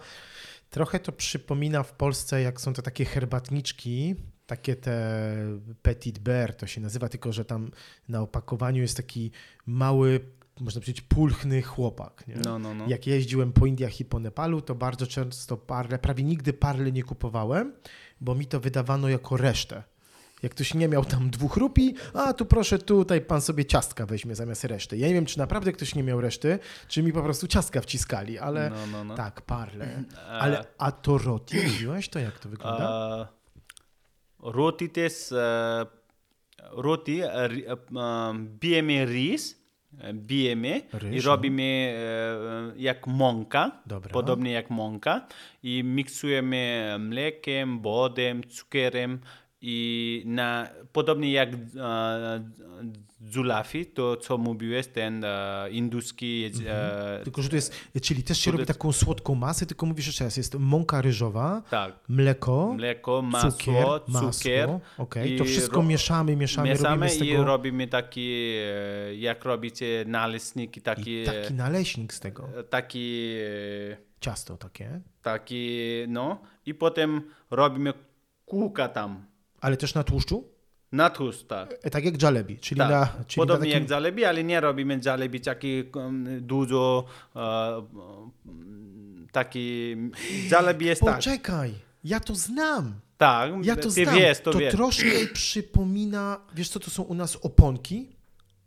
[0.70, 4.16] trochę to przypomina w Polsce, jak są to takie herbatniczki,
[4.48, 5.36] takie te
[5.82, 7.72] petit bear to się nazywa, tylko że tam
[8.10, 9.32] na opakowaniu jest taki
[9.66, 10.20] mały,
[10.60, 12.24] można powiedzieć, pulchny chłopak.
[12.28, 12.36] Nie?
[12.36, 12.86] No, no, no.
[12.88, 17.04] Jak jeździłem po Indiach i po Nepalu, to bardzo często parle, prawie nigdy parle nie
[17.04, 17.74] kupowałem,
[18.22, 19.84] bo mi to wydawano jako resztę.
[20.44, 24.36] Jak ktoś nie miał tam dwóch rupi, a tu proszę, tutaj pan sobie ciastka weźmie
[24.36, 24.98] zamiast reszty.
[24.98, 28.40] Ja nie wiem, czy naprawdę ktoś nie miał reszty, czy mi po prostu ciastka wciskali,
[28.40, 29.16] ale No, no, no.
[29.16, 30.04] tak, parle.
[30.30, 32.86] Ale a to roti mówiłeś, to jak to wygląda?
[33.36, 33.40] E,
[34.44, 35.86] Roti też, e,
[36.72, 39.60] roti, e, ri- e, e, bijemy ris,
[40.00, 41.32] e, bijemy Ryż, i no.
[41.32, 41.96] robimy
[42.74, 44.12] e, jak mąka, Dobra.
[44.14, 45.28] podobnie jak mąka
[45.64, 49.20] i miksujemy mlekiem, wodem, cukrem
[49.62, 52.50] i na, podobnie jak e,
[53.22, 58.38] dzulafi, to co mówiłeś, ten e, induski jedz- e, Tylko, że to jest, czyli też
[58.38, 62.00] się to robi taką słodką masę, tylko mówisz jeszcze raz, jest mąka ryżowa, tak.
[62.10, 63.86] mleko, Mleko, masło, cukier,
[64.34, 64.68] cukier.
[64.68, 68.54] masło, okej, to i wszystko ro- mieszamy, mieszamy, Mieszamy robimy z i tego robimy taki,
[69.18, 73.34] jak robicie naleśniki, taki, i taki naleśnik z tego, taki,
[74.22, 77.94] ciasto takie, taki, no i potem robimy
[78.46, 79.26] kółka tam,
[79.62, 80.44] ale też na tłuszczu,
[80.92, 81.76] na tłust, tak.
[81.84, 82.90] E, tak jak jalebi, czyli tak.
[82.90, 87.06] na, czyli Podobnie na takim, jak jalebi, ale nie robimy jalebi taki um, dużo,
[87.36, 87.82] e,
[89.32, 89.96] taki,
[90.52, 94.60] jalebi jest tak, Poczekaj, ja to znam, tak, ja to ty znam, wiesz, to, to
[94.60, 94.74] wiesz.
[94.74, 98.19] troszkę przypomina, wiesz co to są u nas oponki?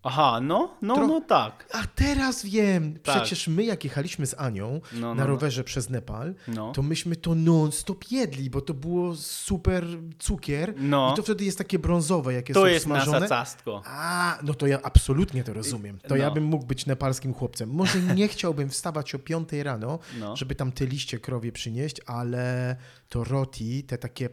[0.05, 3.15] Aha, no, no, Tro- no tak, A teraz wiem, Tak.
[3.23, 5.27] przecież my jak jechaliśmy z Anią No, no, na no.
[5.29, 6.73] rowerze przez Nepal, no.
[6.73, 9.87] to myśmy to non-stop jedli, bo to było super
[10.19, 11.13] cukier No.
[11.13, 13.21] i to wtedy jest takie brązowe, jak jest To jest obsmażone.
[13.21, 13.83] nasze ciastko.
[13.87, 15.99] A, no to ja absolutnie to rozumiem.
[16.09, 16.35] To ja No.
[16.35, 17.71] bym mógł być nepalskim chłopcem.
[17.71, 20.37] Może nie chciałbym wstawać o 5 rano, No.
[20.37, 22.77] żeby tam te liście krowie przynieść, ale
[23.09, 24.29] to roti, te takie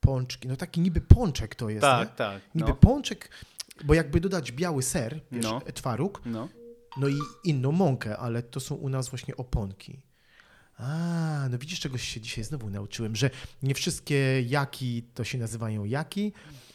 [0.00, 2.14] pączki, no taki niby pączek to jest, Tak, nie?
[2.16, 2.40] tak.
[2.54, 2.76] Niby No.
[2.76, 3.28] pączek,
[3.84, 5.60] bo jakby dodać biały ser, wiesz, No.
[5.74, 6.48] twaróg, No.
[6.96, 10.00] no i inną mąkę, ale to są u nas właśnie oponki.
[10.78, 13.30] A, no widzisz, czegoś się dzisiaj znowu nauczyłem, że
[13.62, 16.32] nie wszystkie jaki to się nazywają jaki,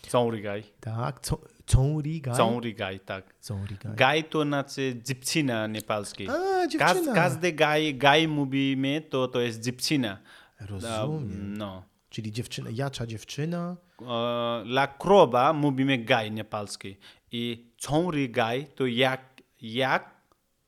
[0.09, 0.63] Cąrigaj.
[0.79, 1.19] tak,
[1.65, 2.37] cąrigaj.
[2.37, 3.35] Cąrigaj, tak.
[3.39, 3.95] Cąrigaj.
[3.95, 6.27] Gaj to znaczy dziewczyna nepalskiej.
[6.29, 7.13] A, dziewczyna.
[7.15, 10.17] każdy gaj, gaj mówimy, to to jest dziewczyna.
[10.59, 11.57] Rozumiem.
[11.57, 11.83] No.
[12.09, 13.77] Czyli dziewczyna, jacza dziewczyna.
[14.07, 16.97] E, Dla kroba mówimy gaj nepalski.
[17.31, 19.21] I cąrigaj to jak,
[19.61, 20.11] jak,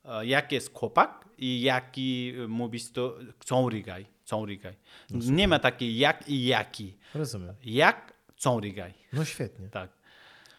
[0.04, 4.06] e, jak jest chłopak i jaki mówisz to cąrigaj.
[4.24, 4.74] Cąrigaj.
[5.10, 6.96] Nie ma takiej jak i jaki.
[7.14, 7.54] Rozumiem.
[7.64, 8.94] Jak cąrigaj.
[9.12, 9.68] No świetnie.
[9.68, 9.90] Tak.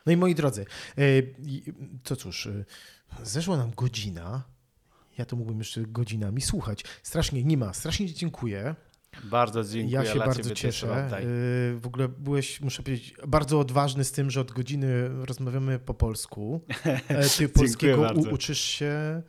[0.05, 0.65] No i moi drodzy,
[0.97, 1.01] e,
[2.03, 2.65] to cóż, e,
[3.23, 4.43] zeszła nam godzina.
[5.17, 6.83] Ja to mógłbym jeszcze godzinami słuchać.
[7.03, 8.75] Strasznie, Nima, strasznie dziękuję.
[9.23, 9.95] Bardzo dziękuję.
[9.95, 10.87] Ja się bardzo cieszę.
[10.97, 11.21] E,
[11.75, 16.61] W ogóle byłeś, muszę powiedzieć, bardzo odważny z tym, że od godziny rozmawiamy po polsku.
[17.07, 19.21] E, Ty polskiego u, uczysz się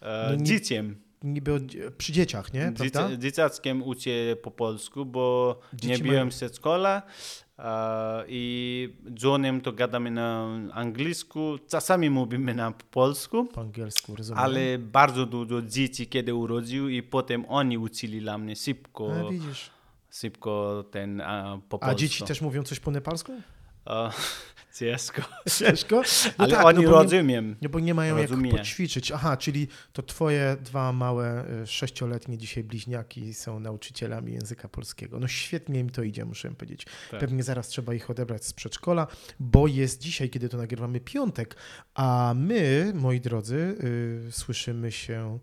[0.00, 0.96] E, no nie- Dzieciem.
[1.22, 1.62] niby od,
[1.98, 2.72] przy dzieciach, nie?
[2.76, 3.08] Prawda?
[3.08, 4.10] Dzieci, dzieciaczkiem uczę
[4.42, 7.51] po polsku, bo Dzieci nie mają- byłem w szkole e,
[8.28, 14.38] i Johnem to gadamy na angielsku, czasami mówimy na polsku, Po angielsku, rozumiem.
[14.44, 19.70] ale bardzo dużo dzieci kiedy urodził i potem oni uczyli dla mnie szybko, A, widzisz.
[20.10, 21.98] szybko ten a, po A polsku.
[22.00, 23.32] dzieci też mówią coś po nepalsku?
[24.72, 25.22] E, ciężko.
[25.58, 26.02] Ciężko?
[26.38, 27.56] No ale tak, oni no bo nie- rozumiem.
[27.62, 28.50] No bo nie mają Rozumie.
[28.50, 29.12] jak poćwiczyć.
[29.12, 35.20] Aha, czyli to twoje dwa małe, y, sześcioletnie dzisiaj bliźniaki są nauczycielami języka polskiego.
[35.20, 36.86] No świetnie im to idzie, muszę powiedzieć.
[37.10, 37.20] Tak.
[37.20, 39.06] Pewnie zaraz trzeba ich odebrać z przedszkola,
[39.40, 41.56] bo jest dzisiaj, kiedy to nagrywamy, piątek,
[41.94, 43.76] a my, moi drodzy,
[44.28, 45.38] y, słyszymy się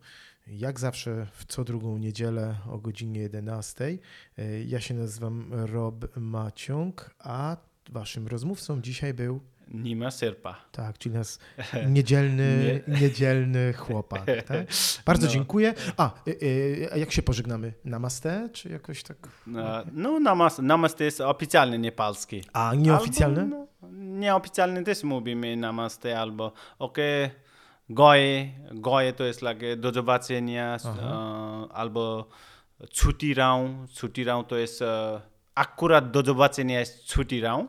[0.47, 3.85] jak zawsze w co drugą niedzielę o godzinie 11.
[4.39, 7.57] Y, Ja się nazywam Rob Maciąg, a
[7.89, 9.39] waszym rozmówcą dzisiaj był
[9.73, 10.55] Nima Serpa.
[10.71, 11.39] Tak, czyli nas
[11.95, 14.25] niedzielny, niedzielny chłopak.
[14.25, 14.67] Tak?
[15.05, 15.33] Bardzo No.
[15.33, 15.73] dziękuję.
[15.97, 17.73] A, y, y, a jak się pożegnamy?
[17.85, 19.17] Namaste, czy jakoś tak?
[19.57, 22.43] E, No, namas, namaste jest oficjalny nepalski.
[22.53, 23.41] A, nieoficjalne?
[23.41, 23.67] Albo, no,
[24.19, 27.29] nieoficjalny też mówimy namaste albo okej,
[27.89, 32.27] goje, goje to jest like do zobaczenia e, albo
[32.93, 35.21] cutirão, cutirão to jest e,
[35.59, 37.65] akurat do zobaczenia jest cutirão.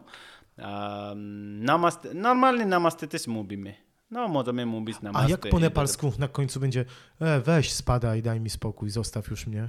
[0.58, 3.74] Um, namaste, normalnie namaste też mówimy.
[4.10, 5.30] No, możemy mówić A namaste.
[5.30, 6.84] jak i po nepalsku na końcu będzie
[7.20, 9.68] e, weź spadaj, daj mi spokój, zostaw już mnie?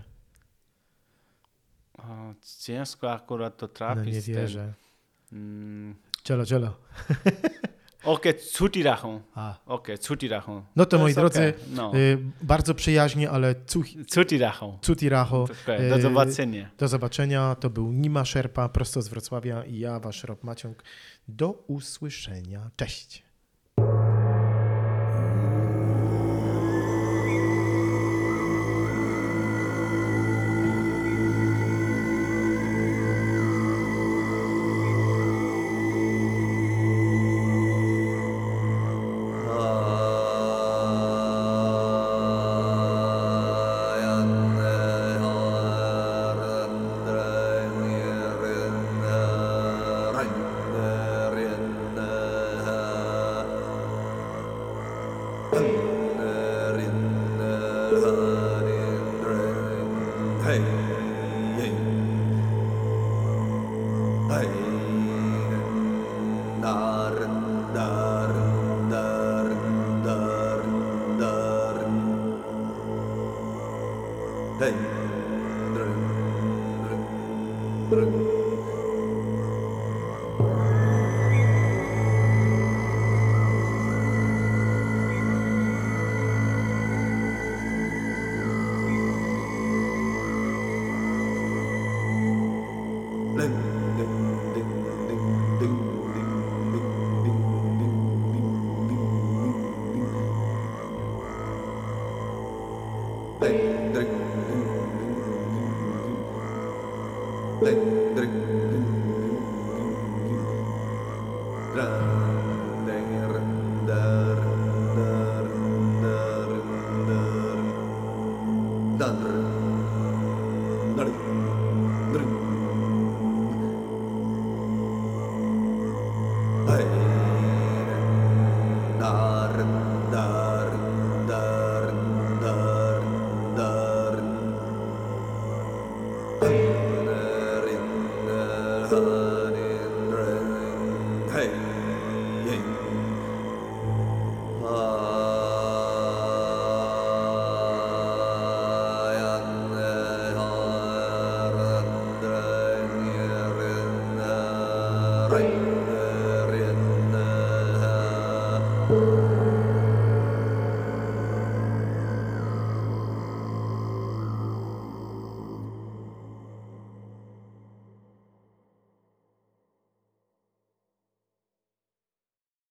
[1.97, 4.13] O, ciężko akurat to No trafić.
[4.13, 4.33] nie z tym.
[4.35, 4.73] wierzę.
[5.31, 6.73] Mm, Cielo, cielo.
[8.03, 9.21] Okej, cuti rachą.
[9.35, 9.57] A.
[9.65, 9.97] Okej,
[10.29, 10.63] rachą.
[10.75, 11.91] No to moi jest drodzy, okej, No.
[11.95, 14.77] y, bardzo przyjaźnie, ale cuch, Cuti rachą.
[14.81, 15.43] cutiracho.
[15.43, 16.69] Okej, do y, zobaczenia.
[16.77, 17.55] Do zobaczenia.
[17.59, 20.83] To był Nima Szerpa prosto z Wrocławia i ja, wasz Rob Maciąg.
[21.27, 22.69] Do usłyszenia.
[22.75, 23.23] Cześć.